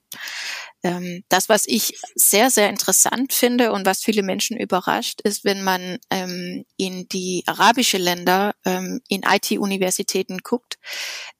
Ähm, 0.82 1.24
das, 1.28 1.48
was 1.48 1.66
ich 1.66 1.98
sehr, 2.14 2.50
sehr 2.50 2.70
interessant 2.70 3.32
finde 3.32 3.72
und 3.72 3.86
was 3.86 4.04
viele 4.04 4.22
Menschen 4.22 4.56
überrascht, 4.56 5.20
ist, 5.22 5.44
wenn 5.44 5.62
man 5.62 5.98
ähm, 6.10 6.64
in 6.76 7.08
die 7.08 7.42
arabische 7.46 7.98
Länder 7.98 8.54
ähm, 8.64 9.00
in 9.08 9.22
IT-Universitäten 9.22 10.38
guckt, 10.38 10.78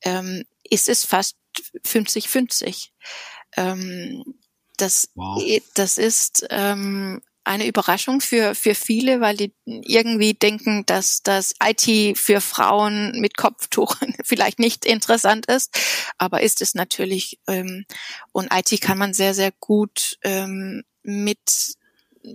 ähm, 0.02 0.44
ist 0.68 0.88
es 0.88 1.05
fast 1.05 1.37
50-50. 1.85 2.88
Ähm, 3.57 4.24
das, 4.76 5.09
wow. 5.14 5.42
das 5.74 5.96
ist 5.96 6.46
ähm, 6.50 7.22
eine 7.46 7.66
Überraschung 7.66 8.20
für, 8.20 8.54
für 8.54 8.74
viele, 8.74 9.20
weil 9.20 9.37
die 9.37 9.52
irgendwie 9.64 10.35
denken, 10.35 10.85
dass 10.87 11.22
das 11.22 11.54
IT 11.62 12.18
für 12.18 12.40
Frauen 12.40 13.12
mit 13.20 13.37
Kopftuch 13.37 13.96
vielleicht 14.24 14.59
nicht 14.59 14.85
interessant 14.85 15.46
ist. 15.46 15.78
Aber 16.18 16.42
ist 16.42 16.61
es 16.61 16.74
natürlich. 16.74 17.38
Ähm, 17.46 17.87
und 18.32 18.52
IT 18.52 18.80
kann 18.80 18.98
man 18.98 19.14
sehr, 19.14 19.32
sehr 19.32 19.52
gut 19.52 20.18
ähm, 20.22 20.82
mit, 21.04 21.76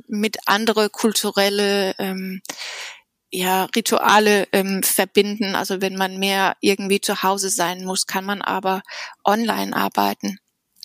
mit 0.07 0.37
andere 0.45 0.89
kulturelle 0.89 1.93
ähm, 1.99 2.41
ja, 3.31 3.65
Rituale 3.75 4.47
ähm, 4.53 4.81
verbinden. 4.81 5.55
Also 5.55 5.81
wenn 5.81 5.97
man 5.97 6.19
mehr 6.19 6.55
irgendwie 6.61 7.01
zu 7.01 7.21
Hause 7.21 7.49
sein 7.49 7.83
muss, 7.83 8.07
kann 8.07 8.23
man 8.23 8.41
aber 8.41 8.81
online 9.25 9.75
arbeiten. 9.75 10.39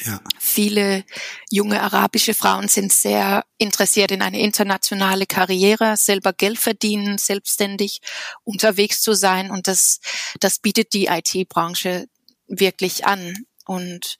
Ja. 0.04 0.20
Viele 0.38 1.04
junge 1.50 1.80
arabische 1.80 2.34
Frauen 2.34 2.68
sind 2.68 2.92
sehr 2.92 3.44
interessiert 3.56 4.10
in 4.10 4.20
eine 4.20 4.40
internationale 4.40 5.26
Karriere, 5.26 5.96
selber 5.96 6.34
Geld 6.34 6.58
verdienen, 6.58 7.16
selbstständig 7.16 8.00
unterwegs 8.44 9.00
zu 9.00 9.14
sein 9.14 9.50
und 9.50 9.68
das, 9.68 10.00
das 10.38 10.58
bietet 10.58 10.92
die 10.92 11.06
IT-Branche 11.06 12.08
wirklich 12.46 13.06
an. 13.06 13.46
Und 13.64 14.18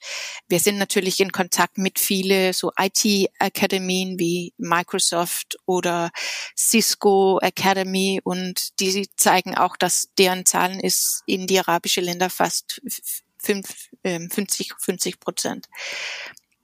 wir 0.49 0.59
sind 0.59 0.77
natürlich 0.77 1.21
in 1.21 1.31
Kontakt 1.31 1.77
mit 1.77 1.99
viele 1.99 2.53
so 2.53 2.73
IT-Akademien 2.77 4.19
wie 4.19 4.53
Microsoft 4.57 5.57
oder 5.65 6.09
Cisco 6.57 7.39
Academy 7.39 8.19
und 8.21 8.77
die 8.81 9.07
zeigen 9.15 9.55
auch, 9.55 9.77
dass 9.77 10.09
deren 10.17 10.45
Zahlen 10.45 10.81
ist 10.81 11.23
in 11.27 11.47
die 11.47 11.59
arabische 11.59 12.01
Länder 12.01 12.29
fast 12.29 12.81
50, 13.47 14.73
50 14.79 15.13
ähm, 15.13 15.19
Prozent. 15.19 15.67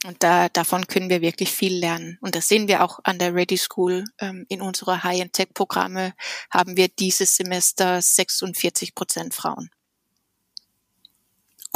Und 0.06 0.22
da, 0.22 0.50
davon 0.50 0.86
können 0.88 1.10
wir 1.10 1.22
wirklich 1.22 1.50
viel 1.50 1.74
lernen. 1.78 2.18
Und 2.20 2.36
das 2.36 2.50
sehen 2.50 2.68
wir 2.68 2.84
auch 2.84 3.00
an 3.04 3.20
der 3.20 3.34
Ready 3.34 3.58
School. 3.58 4.04
Ähm, 4.20 4.46
in 4.50 4.62
unserer 4.62 5.04
High-End-Tech-Programme 5.04 6.14
haben 6.52 6.76
wir 6.76 6.90
dieses 6.90 7.36
Semester 7.36 8.02
46 8.02 8.96
Prozent 8.96 9.34
Frauen. 9.34 9.70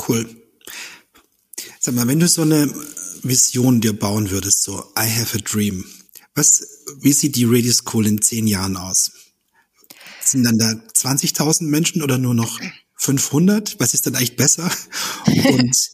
Cool. 0.08 0.43
Sag 1.80 1.96
mal, 1.96 2.08
wenn 2.08 2.20
du 2.20 2.28
so 2.28 2.41
eine 2.41 2.70
Vision 3.24 3.80
dir 3.82 3.98
bauen 3.98 4.30
würdest, 4.30 4.63
so 4.63 4.91
I 4.98 5.10
have 5.10 5.38
a 5.38 5.41
dream, 5.41 5.86
was, 6.36 6.84
wie 7.00 7.13
sieht 7.13 7.36
die 7.36 7.46
Ready 7.46 7.72
School 7.72 8.06
in 8.06 8.22
zehn 8.22 8.46
Jahren 8.46 8.78
aus? 8.78 9.12
Sind 10.22 10.43
dann 10.43 10.58
da 10.58 10.67
20.000 10.67 11.63
Menschen 11.63 12.04
oder 12.04 12.17
nur 12.17 12.34
noch 12.34 12.60
500? 12.97 13.79
Was 13.79 13.93
ist 13.93 14.05
dann 14.05 14.15
eigentlich 14.15 14.36
besser? 14.36 14.69
Und 15.25 15.91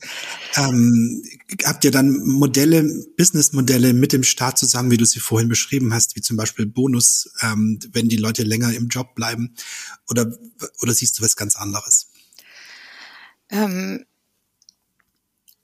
ähm, 0.55 1.23
habt 1.65 1.83
ihr 1.83 1.91
dann 1.91 2.17
Modelle, 2.25 2.83
Businessmodelle 3.17 3.93
mit 3.93 4.13
dem 4.13 4.23
Staat 4.23 4.57
zusammen, 4.57 4.89
wie 4.89 4.97
du 4.97 5.05
sie 5.05 5.19
vorhin 5.19 5.49
beschrieben 5.49 5.93
hast, 5.93 6.15
wie 6.15 6.21
zum 6.21 6.37
Beispiel 6.37 6.65
Bonus, 6.65 7.29
ähm, 7.41 7.79
wenn 7.91 8.07
die 8.07 8.17
Leute 8.17 8.43
länger 8.43 8.73
im 8.73 8.87
Job 8.87 9.15
bleiben? 9.15 9.53
Oder, 10.09 10.33
oder 10.81 10.93
siehst 10.93 11.19
du 11.19 11.23
was 11.23 11.35
ganz 11.35 11.55
anderes? 11.57 12.07
Ähm, 13.49 14.05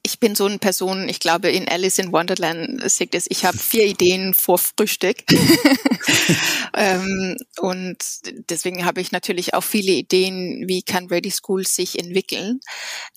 ich 0.09 0.19
bin 0.19 0.33
so 0.33 0.45
eine 0.45 0.57
Person, 0.57 1.07
ich 1.07 1.19
glaube, 1.19 1.49
in 1.51 1.69
Alice 1.69 1.99
in 1.99 2.11
Wonderland 2.11 2.81
sagt 2.89 3.13
es, 3.13 3.27
ich 3.29 3.45
habe 3.45 3.57
vier 3.59 3.85
Ideen 3.85 4.33
vor 4.33 4.57
Frühstück. 4.57 5.17
ähm, 6.75 7.37
und 7.59 7.97
deswegen 8.49 8.85
habe 8.85 9.01
ich 9.01 9.11
natürlich 9.11 9.53
auch 9.53 9.63
viele 9.63 9.91
Ideen, 9.91 10.63
wie 10.67 10.81
kann 10.81 11.07
Ready 11.07 11.29
School 11.29 11.67
sich 11.67 11.99
entwickeln. 11.99 12.59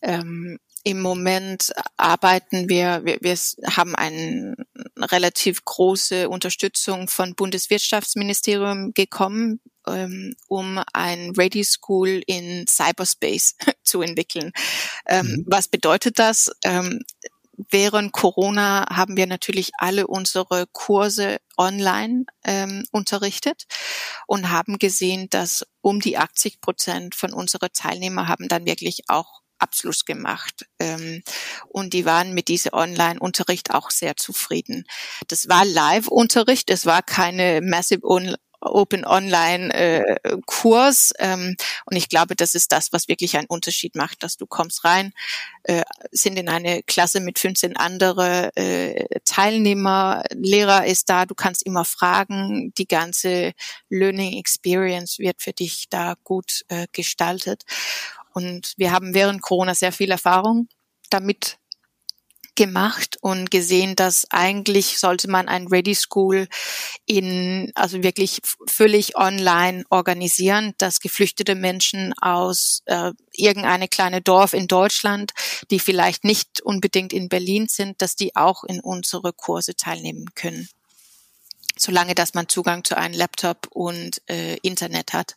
Ähm, 0.02 0.58
im 0.84 1.00
Moment 1.00 1.72
arbeiten 1.96 2.68
wir, 2.68 3.02
wir, 3.04 3.16
wir 3.22 3.38
haben 3.74 3.94
eine 3.94 4.54
relativ 4.98 5.64
große 5.64 6.28
Unterstützung 6.28 7.08
von 7.08 7.34
Bundeswirtschaftsministerium 7.34 8.92
gekommen, 8.92 9.60
ähm, 9.86 10.34
um 10.48 10.82
ein 10.92 11.30
Ready 11.36 11.64
School 11.64 12.22
in 12.26 12.66
Cyberspace 12.66 13.56
zu 13.82 14.02
entwickeln. 14.02 14.52
Ähm, 15.06 15.26
mhm. 15.26 15.44
Was 15.46 15.68
bedeutet 15.68 16.18
das? 16.18 16.50
Ähm, 16.64 17.00
während 17.70 18.12
Corona 18.12 18.86
haben 18.90 19.16
wir 19.16 19.26
natürlich 19.26 19.72
alle 19.78 20.06
unsere 20.06 20.66
Kurse 20.72 21.38
online 21.56 22.24
ähm, 22.44 22.84
unterrichtet 22.90 23.64
und 24.26 24.50
haben 24.50 24.78
gesehen, 24.78 25.28
dass 25.30 25.66
um 25.80 26.00
die 26.00 26.18
80 26.18 26.60
Prozent 26.60 27.14
von 27.14 27.32
unseren 27.32 27.68
Teilnehmer 27.72 28.28
haben 28.28 28.48
dann 28.48 28.64
wirklich 28.64 29.04
auch 29.08 29.42
Abschluss 29.58 30.04
gemacht. 30.04 30.66
Ähm, 30.78 31.22
und 31.68 31.94
die 31.94 32.04
waren 32.04 32.34
mit 32.34 32.48
diesem 32.48 32.72
Online-Unterricht 32.72 33.72
auch 33.72 33.90
sehr 33.90 34.16
zufrieden. 34.16 34.84
Das 35.28 35.48
war 35.48 35.64
Live-Unterricht, 35.64 36.68
das 36.68 36.84
war 36.84 37.02
keine 37.02 37.60
Massive 37.62 38.04
Open 38.62 39.04
Online 39.04 39.72
äh, 39.74 40.36
Kurs. 40.46 41.12
Ähm, 41.18 41.56
und 41.84 41.96
ich 41.96 42.08
glaube, 42.08 42.36
das 42.36 42.54
ist 42.54 42.72
das, 42.72 42.92
was 42.92 43.08
wirklich 43.08 43.36
einen 43.36 43.46
Unterschied 43.46 43.96
macht, 43.96 44.22
dass 44.22 44.36
du 44.36 44.46
kommst 44.46 44.84
rein, 44.84 45.12
äh, 45.64 45.82
sind 46.10 46.38
in 46.38 46.48
eine 46.48 46.82
Klasse 46.82 47.20
mit 47.20 47.38
15 47.38 47.76
andere 47.76 48.50
äh, 48.56 49.20
Teilnehmer, 49.24 50.22
Lehrer 50.32 50.86
ist 50.86 51.08
da, 51.08 51.26
du 51.26 51.34
kannst 51.34 51.64
immer 51.64 51.84
fragen, 51.84 52.72
die 52.78 52.86
ganze 52.86 53.52
Learning 53.88 54.38
Experience 54.38 55.18
wird 55.18 55.42
für 55.42 55.52
dich 55.52 55.86
da 55.90 56.14
gut 56.24 56.64
äh, 56.68 56.86
gestaltet. 56.92 57.62
Und 58.34 58.74
wir 58.76 58.92
haben 58.92 59.14
während 59.14 59.42
Corona 59.42 59.74
sehr 59.74 59.92
viel 59.92 60.10
Erfahrung 60.10 60.68
damit 61.10 61.58
gemacht 62.54 63.16
und 63.20 63.50
gesehen, 63.50 63.96
dass 63.96 64.26
eigentlich 64.30 64.98
sollte 64.98 65.28
man 65.28 65.48
ein 65.48 65.66
Ready 65.68 65.94
School 65.94 66.48
in, 67.06 67.72
also 67.74 68.02
wirklich 68.02 68.40
völlig 68.66 69.16
online 69.16 69.84
organisieren, 69.90 70.74
dass 70.78 71.00
geflüchtete 71.00 71.54
Menschen 71.54 72.12
aus 72.20 72.82
äh, 72.86 73.12
irgendeine 73.32 73.88
kleine 73.88 74.20
Dorf 74.20 74.52
in 74.52 74.68
Deutschland, 74.68 75.32
die 75.70 75.78
vielleicht 75.78 76.24
nicht 76.24 76.60
unbedingt 76.60 77.12
in 77.12 77.28
Berlin 77.28 77.66
sind, 77.68 78.00
dass 78.02 78.16
die 78.16 78.36
auch 78.36 78.64
in 78.64 78.80
unsere 78.80 79.32
Kurse 79.32 79.74
teilnehmen 79.74 80.26
können 80.34 80.68
solange 81.74 82.14
dass 82.14 82.34
man 82.34 82.48
Zugang 82.48 82.84
zu 82.84 82.96
einem 82.96 83.14
Laptop 83.14 83.66
und 83.70 84.20
äh, 84.28 84.56
Internet 84.58 85.12
hat. 85.14 85.36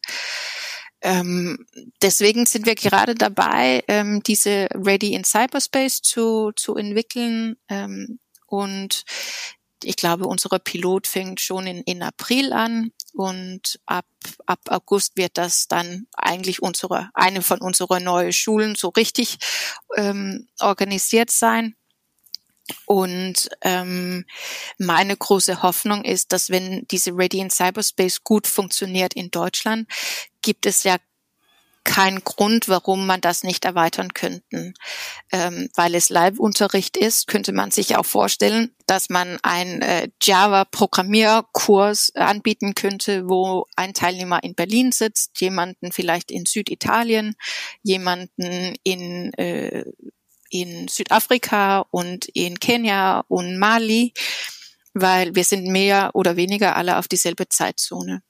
Ähm, 1.06 1.68
deswegen 2.02 2.48
sind 2.48 2.66
wir 2.66 2.74
gerade 2.74 3.14
dabei, 3.14 3.84
ähm, 3.88 4.24
diese 4.24 4.68
Ready 4.74 5.14
in 5.14 5.24
Cyberspace 5.24 6.02
zu, 6.02 6.52
zu 6.56 6.76
entwickeln. 6.76 7.58
Ähm, 7.70 8.18
und 8.48 9.04
ich 9.84 9.98
glaube, 9.98 10.26
unsere 10.26 10.60
Pilot 10.60 11.06
fängt 11.06 11.42
schon 11.42 11.68
in, 11.68 11.84
in 11.84 12.02
April 12.02 12.54
an 12.54 12.92
und 13.14 13.80
ab, 13.86 14.08
ab 14.48 14.62
August 14.70 15.16
wird 15.16 15.38
das 15.38 15.68
dann 15.68 16.08
eigentlich 16.14 16.64
unsere, 16.64 17.12
eine 17.14 17.44
von 17.44 17.62
unseren 17.62 18.04
neuen 18.04 18.34
Schulen 18.34 18.74
so 18.74 18.90
richtig 18.90 19.38
ähm, 19.96 20.48
organisiert 20.60 21.30
sein. 21.30 21.76
Und 22.86 23.50
ähm, 23.62 24.26
meine 24.80 25.16
große 25.16 25.62
Hoffnung 25.62 26.04
ist, 26.04 26.32
dass 26.32 26.50
wenn 26.50 26.88
diese 26.90 27.12
Ready 27.12 27.40
in 27.40 27.52
Cyberspace 27.52 28.24
gut 28.24 28.48
funktioniert 28.48 29.14
in 29.14 29.30
Deutschland, 29.30 29.88
gibt 30.46 30.68
es 30.68 30.84
ja 30.84 30.98
keinen 31.84 32.24
Grund, 32.24 32.68
warum 32.68 33.06
man 33.06 33.22
das 33.22 33.44
nicht 33.44 33.64
erweitern 33.64 34.14
könnten. 34.14 34.74
Ähm, 35.32 35.70
weil 35.76 35.96
es 35.96 36.10
Live-Unterricht 36.10 36.98
ist, 36.98 37.28
könnte 37.28 37.52
man 37.52 37.72
sich 37.72 37.96
auch 37.96 38.06
vorstellen, 38.06 38.76
dass 38.88 39.10
man 39.10 39.38
einen 39.44 39.82
äh, 39.82 40.10
Java-Programmierkurs 40.22 42.16
anbieten 42.16 42.74
könnte, 42.74 43.30
wo 43.30 43.66
ein 43.76 43.94
Teilnehmer 43.94 44.44
in 44.44 44.56
Berlin 44.56 44.92
sitzt, 44.92 45.40
jemanden 45.40 45.92
vielleicht 45.92 46.32
in 46.32 46.46
Süditalien, 46.46 47.36
jemanden 47.84 48.74
in 48.84 49.34
äh, 49.34 49.86
in 50.50 50.88
Südafrika 50.88 51.86
und 51.92 52.26
in 52.30 52.60
Kenia 52.60 53.26
und 53.28 53.58
Mali, 53.58 54.14
weil 54.94 55.36
wir 55.36 55.44
sind 55.44 55.68
mehr 55.68 56.12
oder 56.14 56.38
weniger 56.38 56.76
alle 56.76 56.98
auf 56.98 57.08
dieselbe 57.08 57.50
Zeitzone. 57.50 58.22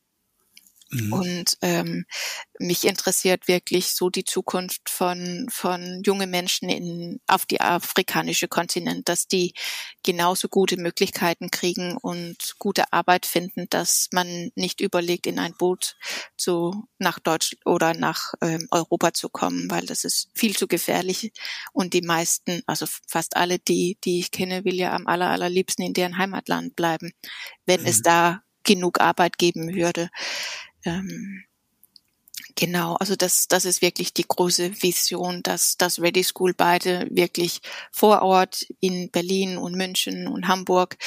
Mhm. 0.91 1.13
Und 1.13 1.57
ähm, 1.61 2.05
mich 2.59 2.85
interessiert 2.85 3.47
wirklich 3.47 3.95
so 3.95 4.09
die 4.09 4.23
Zukunft 4.23 4.89
von 4.89 5.47
von 5.49 6.01
junge 6.05 6.27
Menschen 6.27 6.69
in 6.69 7.19
auf 7.27 7.45
die 7.45 7.59
afrikanische 7.59 8.47
Kontinent, 8.47 9.09
dass 9.09 9.27
die 9.27 9.53
genauso 10.03 10.47
gute 10.47 10.77
Möglichkeiten 10.77 11.49
kriegen 11.49 11.97
und 11.97 12.55
gute 12.59 12.93
Arbeit 12.93 13.25
finden, 13.25 13.65
dass 13.69 14.09
man 14.11 14.51
nicht 14.55 14.79
überlegt, 14.79 15.25
in 15.25 15.39
ein 15.39 15.55
Boot 15.57 15.97
zu 16.37 16.87
nach 16.99 17.19
Deutsch 17.19 17.55
oder 17.65 17.93
nach 17.95 18.33
ähm, 18.41 18.67
Europa 18.69 19.13
zu 19.13 19.29
kommen, 19.29 19.69
weil 19.71 19.85
das 19.87 20.03
ist 20.03 20.29
viel 20.35 20.55
zu 20.55 20.67
gefährlich 20.67 21.31
und 21.73 21.93
die 21.93 22.03
meisten, 22.03 22.61
also 22.67 22.85
fast 23.07 23.35
alle, 23.35 23.57
die 23.57 23.97
die 24.03 24.19
ich 24.19 24.31
kenne, 24.31 24.65
will 24.65 24.75
ja 24.75 24.93
am 24.93 25.07
aller 25.07 25.31
allerliebsten 25.31 25.83
in 25.83 25.93
deren 25.93 26.17
Heimatland 26.17 26.75
bleiben, 26.75 27.11
wenn 27.65 27.81
mhm. 27.81 27.87
es 27.87 28.01
da 28.03 28.43
genug 28.65 28.99
Arbeit 28.99 29.37
geben 29.37 29.73
würde. 29.73 30.09
Ähm, 30.85 31.43
Genau, 32.57 32.95
also 32.95 33.17
das, 33.17 33.49
das 33.49 33.65
ist 33.65 33.81
wirklich 33.81 34.13
die 34.13 34.25
große 34.25 34.81
Vision, 34.81 35.43
dass 35.43 35.75
das 35.75 35.99
Ready 35.99 36.23
School 36.23 36.53
beide 36.53 37.05
wirklich 37.11 37.59
vor 37.91 38.21
Ort 38.21 38.65
in 38.79 39.11
Berlin 39.11 39.57
und 39.57 39.75
München 39.75 40.27
und 40.27 40.47
Hamburg 40.47 40.97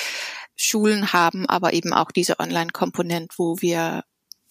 Schulen 0.57 1.13
haben, 1.15 1.47
aber 1.47 1.73
eben 1.73 1.95
auch 1.95 2.11
diese 2.11 2.39
Online-Komponent, 2.39 3.39
wo 3.39 3.57
wir 3.61 4.05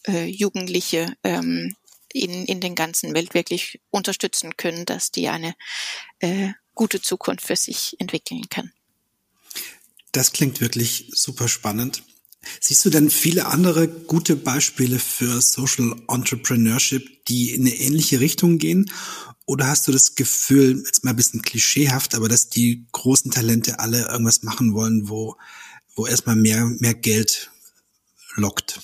äh, 0.08 0.26
Jugendliche 0.26 1.16
ähm, 1.24 1.76
in, 2.14 2.46
in 2.46 2.62
den 2.62 2.74
ganzen 2.74 3.14
Welt 3.14 3.36
wirklich 3.36 3.80
unterstützen 3.92 4.58
können, 4.58 4.86
dass 4.86 5.12
die 5.12 5.28
eine 5.28 5.54
äh, 6.20 6.50
gute 6.74 7.00
Zukunft 7.00 7.46
für 7.46 7.56
sich 7.56 7.96
entwickeln 8.00 8.50
können. 8.50 8.74
Das 10.14 10.32
klingt 10.32 10.62
wirklich 10.62 11.12
super 11.14 11.48
spannend. 11.48 12.02
Siehst 12.60 12.86
du 12.86 12.90
denn 12.90 13.10
viele 13.10 13.48
andere 13.48 13.88
gute 13.88 14.36
Beispiele 14.36 15.00
für 15.00 15.42
Social 15.42 15.96
Entrepreneurship, 16.08 17.26
die 17.26 17.52
in 17.52 17.62
eine 17.62 17.76
ähnliche 17.76 18.20
Richtung 18.20 18.58
gehen? 18.58 18.92
Oder 19.46 19.68
hast 19.68 19.88
du 19.88 19.92
das 19.92 20.16
Gefühl, 20.16 20.84
jetzt 20.86 21.04
mal 21.04 21.12
ein 21.12 21.16
bisschen 21.16 21.42
klischeehaft, 21.42 22.16
aber 22.16 22.28
dass 22.28 22.50
die 22.50 22.86
großen 22.92 23.32
Talente 23.32 23.80
alle 23.80 24.08
irgendwas 24.08 24.44
machen 24.44 24.74
wollen, 24.74 25.08
wo, 25.10 25.36
wo 25.96 26.06
erstmal 26.06 26.36
mehr, 26.36 26.66
mehr 26.80 26.94
Geld 26.94 27.50
lockt? 28.36 28.82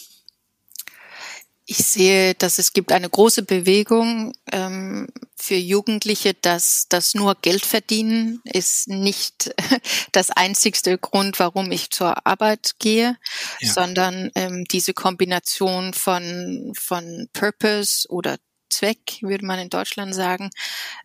Ich 1.66 1.78
sehe, 1.78 2.36
dass 2.36 2.59
es 2.59 2.74
gibt 2.74 2.91
eine 2.91 3.09
große 3.09 3.43
Bewegung 3.43 4.34
ähm, 4.51 5.07
für 5.36 5.55
Jugendliche, 5.55 6.34
dass 6.34 6.88
das 6.89 7.16
nur 7.16 7.36
Geld 7.36 7.66
verdienen 7.66 8.41
ist 8.43 8.89
nicht 8.89 9.53
das 10.11 10.30
einzigste 10.30 10.97
Grund, 10.97 11.39
warum 11.39 11.72
ich 11.72 11.89
zur 11.89 12.28
Arbeit 12.28 12.74
gehe, 12.80 13.18
ja. 13.59 13.72
sondern 13.72 14.30
ähm, 14.36 14.66
diese 14.72 14.93
Kombination 14.93 15.93
von 15.93 16.74
von 16.78 17.30
Purpose 17.32 18.07
oder 18.09 18.38
Zweck, 18.70 19.20
würde 19.22 19.45
man 19.45 19.59
in 19.59 19.70
Deutschland 19.70 20.16
sagen, 20.16 20.49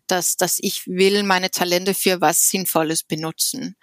dass, 0.07 0.37
dass 0.37 0.57
ich 0.59 0.87
will 0.87 1.23
meine 1.23 1.51
Talente 1.51 1.93
für 1.93 2.19
was 2.19 2.49
Sinnvolles 2.49 3.03
benutzen 3.03 3.75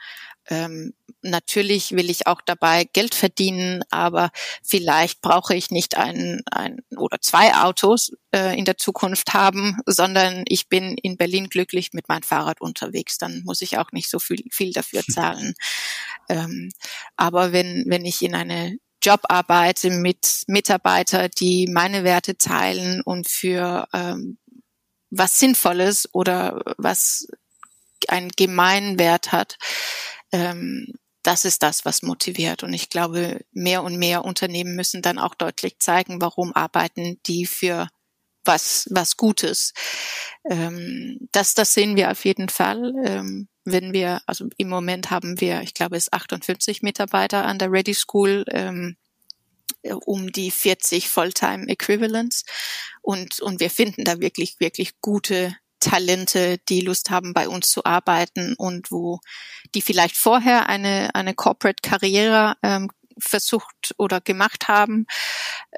ähm, 0.48 0.94
natürlich 1.22 1.92
will 1.92 2.10
ich 2.10 2.26
auch 2.26 2.40
dabei 2.40 2.84
Geld 2.84 3.14
verdienen, 3.14 3.82
aber 3.90 4.30
vielleicht 4.62 5.20
brauche 5.20 5.54
ich 5.54 5.70
nicht 5.70 5.96
ein, 5.96 6.42
ein 6.50 6.80
oder 6.96 7.20
zwei 7.20 7.54
Autos 7.54 8.12
äh, 8.32 8.56
in 8.56 8.64
der 8.64 8.76
Zukunft 8.76 9.34
haben, 9.34 9.78
sondern 9.86 10.44
ich 10.48 10.68
bin 10.68 10.96
in 10.98 11.16
Berlin 11.16 11.48
glücklich 11.48 11.92
mit 11.92 12.08
meinem 12.08 12.22
Fahrrad 12.22 12.60
unterwegs. 12.60 13.18
Dann 13.18 13.42
muss 13.44 13.62
ich 13.62 13.78
auch 13.78 13.92
nicht 13.92 14.08
so 14.08 14.18
viel, 14.18 14.44
viel 14.50 14.72
dafür 14.72 15.02
zahlen. 15.10 15.54
ähm, 16.28 16.70
aber 17.16 17.52
wenn, 17.52 17.84
wenn 17.86 18.04
ich 18.04 18.22
in 18.22 18.34
eine 18.34 18.78
Job 19.02 19.20
arbeite 19.28 19.90
mit 19.90 20.44
Mitarbeitern, 20.46 21.30
die 21.38 21.68
meine 21.68 22.02
Werte 22.02 22.38
teilen 22.38 23.02
und 23.02 23.28
für 23.28 23.86
ähm, 23.92 24.38
was 25.10 25.38
Sinnvolles 25.38 26.08
oder 26.12 26.60
was 26.76 27.28
einen 28.08 28.30
gemeinen 28.30 28.98
Wert 28.98 29.32
hat, 29.32 29.58
ähm, 30.32 30.94
das 31.22 31.44
ist 31.44 31.62
das, 31.62 31.84
was 31.84 32.02
motiviert. 32.02 32.62
Und 32.62 32.72
ich 32.72 32.88
glaube, 32.88 33.40
mehr 33.52 33.82
und 33.82 33.96
mehr 33.96 34.24
Unternehmen 34.24 34.76
müssen 34.76 35.02
dann 35.02 35.18
auch 35.18 35.34
deutlich 35.34 35.78
zeigen, 35.80 36.20
warum 36.20 36.52
arbeiten 36.54 37.20
die 37.26 37.46
für 37.46 37.88
was, 38.44 38.86
was 38.90 39.16
Gutes. 39.16 39.72
Ähm, 40.48 41.28
das, 41.32 41.54
das 41.54 41.74
sehen 41.74 41.96
wir 41.96 42.12
auf 42.12 42.24
jeden 42.24 42.48
Fall. 42.48 42.92
Ähm, 43.04 43.48
wenn 43.64 43.92
wir, 43.92 44.20
also 44.26 44.46
im 44.56 44.68
Moment 44.68 45.10
haben 45.10 45.40
wir, 45.40 45.62
ich 45.62 45.74
glaube, 45.74 45.96
es 45.96 46.12
58 46.12 46.82
Mitarbeiter 46.82 47.44
an 47.44 47.58
der 47.58 47.72
Ready 47.72 47.94
School, 47.94 48.44
ähm, 48.48 48.96
um 49.82 50.30
die 50.30 50.52
40 50.52 51.08
Fulltime 51.08 51.68
Equivalents. 51.68 52.44
Und, 53.02 53.40
und 53.40 53.58
wir 53.58 53.70
finden 53.70 54.04
da 54.04 54.20
wirklich, 54.20 54.60
wirklich 54.60 55.00
gute 55.00 55.56
Talente, 55.86 56.58
die 56.68 56.80
Lust 56.80 57.10
haben, 57.10 57.32
bei 57.32 57.48
uns 57.48 57.70
zu 57.70 57.84
arbeiten 57.84 58.54
und 58.56 58.90
wo 58.90 59.20
die 59.76 59.82
vielleicht 59.82 60.16
vorher 60.16 60.68
eine, 60.68 61.14
eine 61.14 61.32
Corporate-Karriere 61.32 62.56
ähm, 62.64 62.90
versucht 63.18 63.94
oder 63.96 64.20
gemacht 64.20 64.66
haben, 64.66 65.06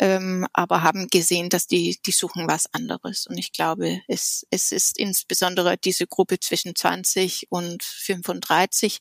ähm, 0.00 0.46
aber 0.54 0.82
haben 0.82 1.08
gesehen, 1.08 1.50
dass 1.50 1.66
die, 1.66 1.98
die 2.06 2.12
suchen 2.12 2.48
was 2.48 2.72
anderes. 2.72 3.26
Und 3.26 3.36
ich 3.36 3.52
glaube, 3.52 4.00
es, 4.08 4.46
es 4.50 4.72
ist 4.72 4.98
insbesondere 4.98 5.76
diese 5.76 6.06
Gruppe 6.06 6.40
zwischen 6.40 6.74
20 6.74 7.48
und 7.50 7.82
35, 7.82 9.00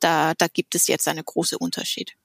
da, 0.00 0.32
da 0.34 0.48
gibt 0.48 0.74
es 0.74 0.86
jetzt 0.86 1.06
einen 1.06 1.24
großen 1.24 1.58
Unterschied. 1.58 2.16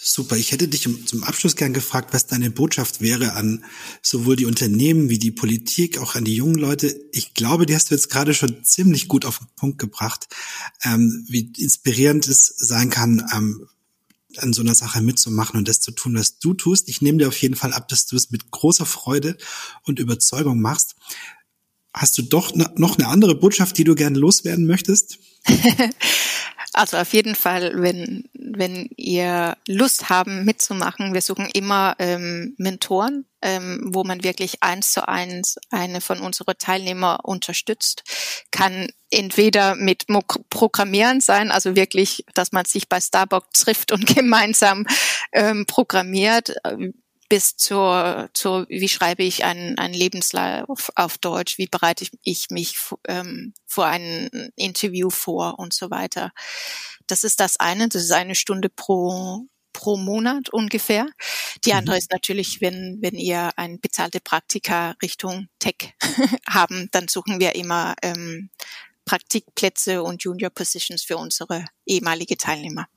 Super. 0.00 0.36
Ich 0.36 0.52
hätte 0.52 0.68
dich 0.68 0.88
zum 1.06 1.24
Abschluss 1.24 1.56
gern 1.56 1.72
gefragt, 1.72 2.14
was 2.14 2.28
deine 2.28 2.50
Botschaft 2.50 3.00
wäre 3.00 3.32
an 3.32 3.64
sowohl 4.00 4.36
die 4.36 4.46
Unternehmen 4.46 5.08
wie 5.08 5.18
die 5.18 5.32
Politik, 5.32 5.98
auch 5.98 6.14
an 6.14 6.24
die 6.24 6.36
jungen 6.36 6.54
Leute. 6.54 6.94
Ich 7.10 7.34
glaube, 7.34 7.66
die 7.66 7.74
hast 7.74 7.90
du 7.90 7.96
jetzt 7.96 8.08
gerade 8.08 8.32
schon 8.32 8.62
ziemlich 8.62 9.08
gut 9.08 9.24
auf 9.24 9.38
den 9.38 9.48
Punkt 9.56 9.78
gebracht, 9.78 10.28
ähm, 10.84 11.24
wie 11.28 11.52
inspirierend 11.58 12.28
es 12.28 12.46
sein 12.46 12.90
kann, 12.90 13.28
ähm, 13.34 13.66
an 14.36 14.52
so 14.52 14.62
einer 14.62 14.76
Sache 14.76 15.02
mitzumachen 15.02 15.58
und 15.58 15.66
das 15.66 15.80
zu 15.80 15.90
tun, 15.90 16.14
was 16.14 16.38
du 16.38 16.54
tust. 16.54 16.88
Ich 16.88 17.02
nehme 17.02 17.18
dir 17.18 17.26
auf 17.26 17.42
jeden 17.42 17.56
Fall 17.56 17.72
ab, 17.72 17.88
dass 17.88 18.06
du 18.06 18.14
es 18.14 18.30
mit 18.30 18.52
großer 18.52 18.86
Freude 18.86 19.36
und 19.82 19.98
Überzeugung 19.98 20.60
machst. 20.60 20.94
Hast 21.92 22.16
du 22.18 22.22
doch 22.22 22.54
noch 22.54 22.98
eine 22.98 23.08
andere 23.08 23.34
Botschaft, 23.34 23.76
die 23.76 23.84
du 23.84 23.96
gerne 23.96 24.16
loswerden 24.16 24.64
möchtest? 24.64 25.18
Also 26.74 26.98
auf 26.98 27.12
jeden 27.12 27.34
Fall, 27.34 27.72
wenn, 27.74 28.28
wenn 28.34 28.90
ihr 28.96 29.56
Lust 29.66 30.10
haben 30.10 30.44
mitzumachen, 30.44 31.14
wir 31.14 31.22
suchen 31.22 31.48
immer 31.52 31.96
ähm, 31.98 32.54
Mentoren 32.58 33.24
ähm, 33.42 33.90
wo 33.92 34.04
man 34.04 34.24
wirklich 34.24 34.62
eins 34.62 34.92
zu 34.92 35.06
eins 35.06 35.56
eine 35.70 36.00
von 36.00 36.20
unseren 36.20 36.58
Teilnehmer 36.58 37.20
unterstützt, 37.22 38.02
kann 38.50 38.88
entweder 39.10 39.74
mit 39.76 40.06
Programmieren 40.50 41.20
sein, 41.20 41.50
also 41.50 41.76
wirklich, 41.76 42.24
dass 42.34 42.52
man 42.52 42.64
sich 42.64 42.88
bei 42.88 43.00
Starbucks 43.00 43.60
trifft 43.60 43.92
und 43.92 44.06
gemeinsam 44.14 44.86
ähm, 45.32 45.66
programmiert, 45.66 46.54
bis 47.28 47.56
zur, 47.56 48.30
zur 48.32 48.66
wie 48.68 48.88
schreibe 48.88 49.22
ich 49.22 49.44
einen, 49.44 49.78
einen 49.78 49.94
Lebenslauf 49.94 50.90
auf 50.94 51.18
Deutsch, 51.18 51.58
wie 51.58 51.66
bereite 51.66 52.04
ich, 52.04 52.10
ich 52.22 52.50
mich 52.50 52.76
ähm, 53.06 53.52
vor 53.66 53.86
ein 53.86 54.50
Interview 54.56 55.10
vor 55.10 55.58
und 55.58 55.72
so 55.72 55.90
weiter. 55.90 56.32
Das 57.06 57.24
ist 57.24 57.40
das 57.40 57.58
eine, 57.58 57.88
das 57.88 58.02
ist 58.02 58.12
eine 58.12 58.34
Stunde 58.34 58.68
pro 58.68 59.46
pro 59.74 59.96
Monat 59.96 60.48
ungefähr. 60.50 61.06
Die 61.64 61.72
andere 61.72 61.94
mhm. 61.94 61.98
ist 61.98 62.10
natürlich, 62.10 62.60
wenn, 62.60 62.98
wenn 63.00 63.14
ihr 63.14 63.50
ein 63.56 63.80
bezahlte 63.80 64.18
Praktika 64.18 64.96
Richtung 65.00 65.46
Tech 65.60 65.94
haben, 66.48 66.88
dann 66.90 67.06
suchen 67.06 67.38
wir 67.38 67.54
immer 67.54 67.94
ähm, 68.02 68.50
Praktikplätze 69.04 70.02
und 70.02 70.24
Junior 70.24 70.50
Positions 70.50 71.04
für 71.04 71.16
unsere 71.16 71.64
ehemalige 71.86 72.36
Teilnehmer. 72.36 72.88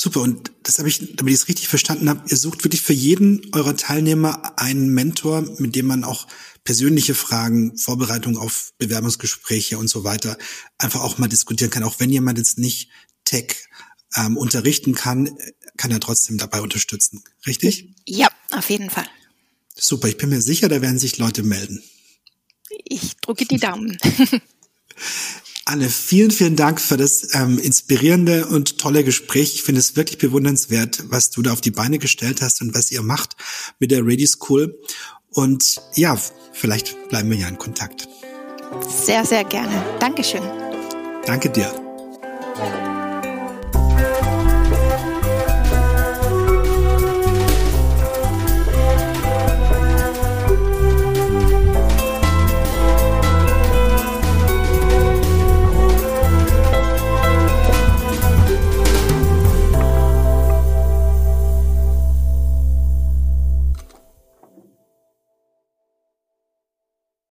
Super, 0.00 0.20
und 0.20 0.52
das 0.62 0.78
habe 0.78 0.88
ich, 0.88 1.16
damit 1.16 1.34
ich 1.34 1.40
es 1.40 1.48
richtig 1.48 1.66
verstanden 1.66 2.08
habe, 2.08 2.22
ihr 2.28 2.36
sucht 2.36 2.62
wirklich 2.62 2.82
für 2.82 2.92
jeden 2.92 3.52
eurer 3.52 3.76
Teilnehmer 3.76 4.56
einen 4.56 4.94
Mentor, 4.94 5.42
mit 5.58 5.74
dem 5.74 5.86
man 5.86 6.04
auch 6.04 6.28
persönliche 6.62 7.16
Fragen, 7.16 7.76
Vorbereitung 7.76 8.38
auf 8.38 8.74
Bewerbungsgespräche 8.78 9.76
und 9.76 9.88
so 9.88 10.04
weiter 10.04 10.38
einfach 10.78 11.00
auch 11.00 11.18
mal 11.18 11.26
diskutieren 11.26 11.72
kann. 11.72 11.82
Auch 11.82 11.98
wenn 11.98 12.10
jemand 12.10 12.38
jetzt 12.38 12.58
nicht 12.58 12.90
Tech 13.24 13.56
ähm, 14.14 14.36
unterrichten 14.36 14.94
kann, 14.94 15.36
kann 15.76 15.90
er 15.90 15.98
trotzdem 15.98 16.38
dabei 16.38 16.60
unterstützen. 16.60 17.24
Richtig? 17.44 17.96
Ja, 18.06 18.28
auf 18.52 18.70
jeden 18.70 18.90
Fall. 18.90 19.08
Super, 19.74 20.06
ich 20.06 20.16
bin 20.16 20.28
mir 20.28 20.42
sicher, 20.42 20.68
da 20.68 20.80
werden 20.80 21.00
sich 21.00 21.18
Leute 21.18 21.42
melden. 21.42 21.82
Ich 22.84 23.16
drücke 23.16 23.46
die 23.46 23.58
Daumen. 23.58 23.98
Anne, 25.68 25.90
vielen, 25.90 26.30
vielen 26.30 26.56
Dank 26.56 26.80
für 26.80 26.96
das 26.96 27.34
ähm, 27.34 27.58
inspirierende 27.58 28.46
und 28.46 28.78
tolle 28.78 29.04
Gespräch. 29.04 29.54
Ich 29.54 29.62
finde 29.62 29.80
es 29.80 29.96
wirklich 29.96 30.16
bewundernswert, 30.16 31.04
was 31.10 31.28
du 31.28 31.42
da 31.42 31.52
auf 31.52 31.60
die 31.60 31.70
Beine 31.70 31.98
gestellt 31.98 32.40
hast 32.40 32.62
und 32.62 32.74
was 32.74 32.90
ihr 32.90 33.02
macht 33.02 33.36
mit 33.78 33.90
der 33.90 34.00
Radio 34.02 34.26
School. 34.26 34.80
Und 35.28 35.76
ja, 35.94 36.18
vielleicht 36.52 37.10
bleiben 37.10 37.28
wir 37.28 37.36
ja 37.36 37.48
in 37.48 37.58
Kontakt. 37.58 38.08
Sehr, 38.88 39.26
sehr 39.26 39.44
gerne. 39.44 39.84
Dankeschön. 40.00 40.42
Danke 41.26 41.50
dir. 41.50 41.87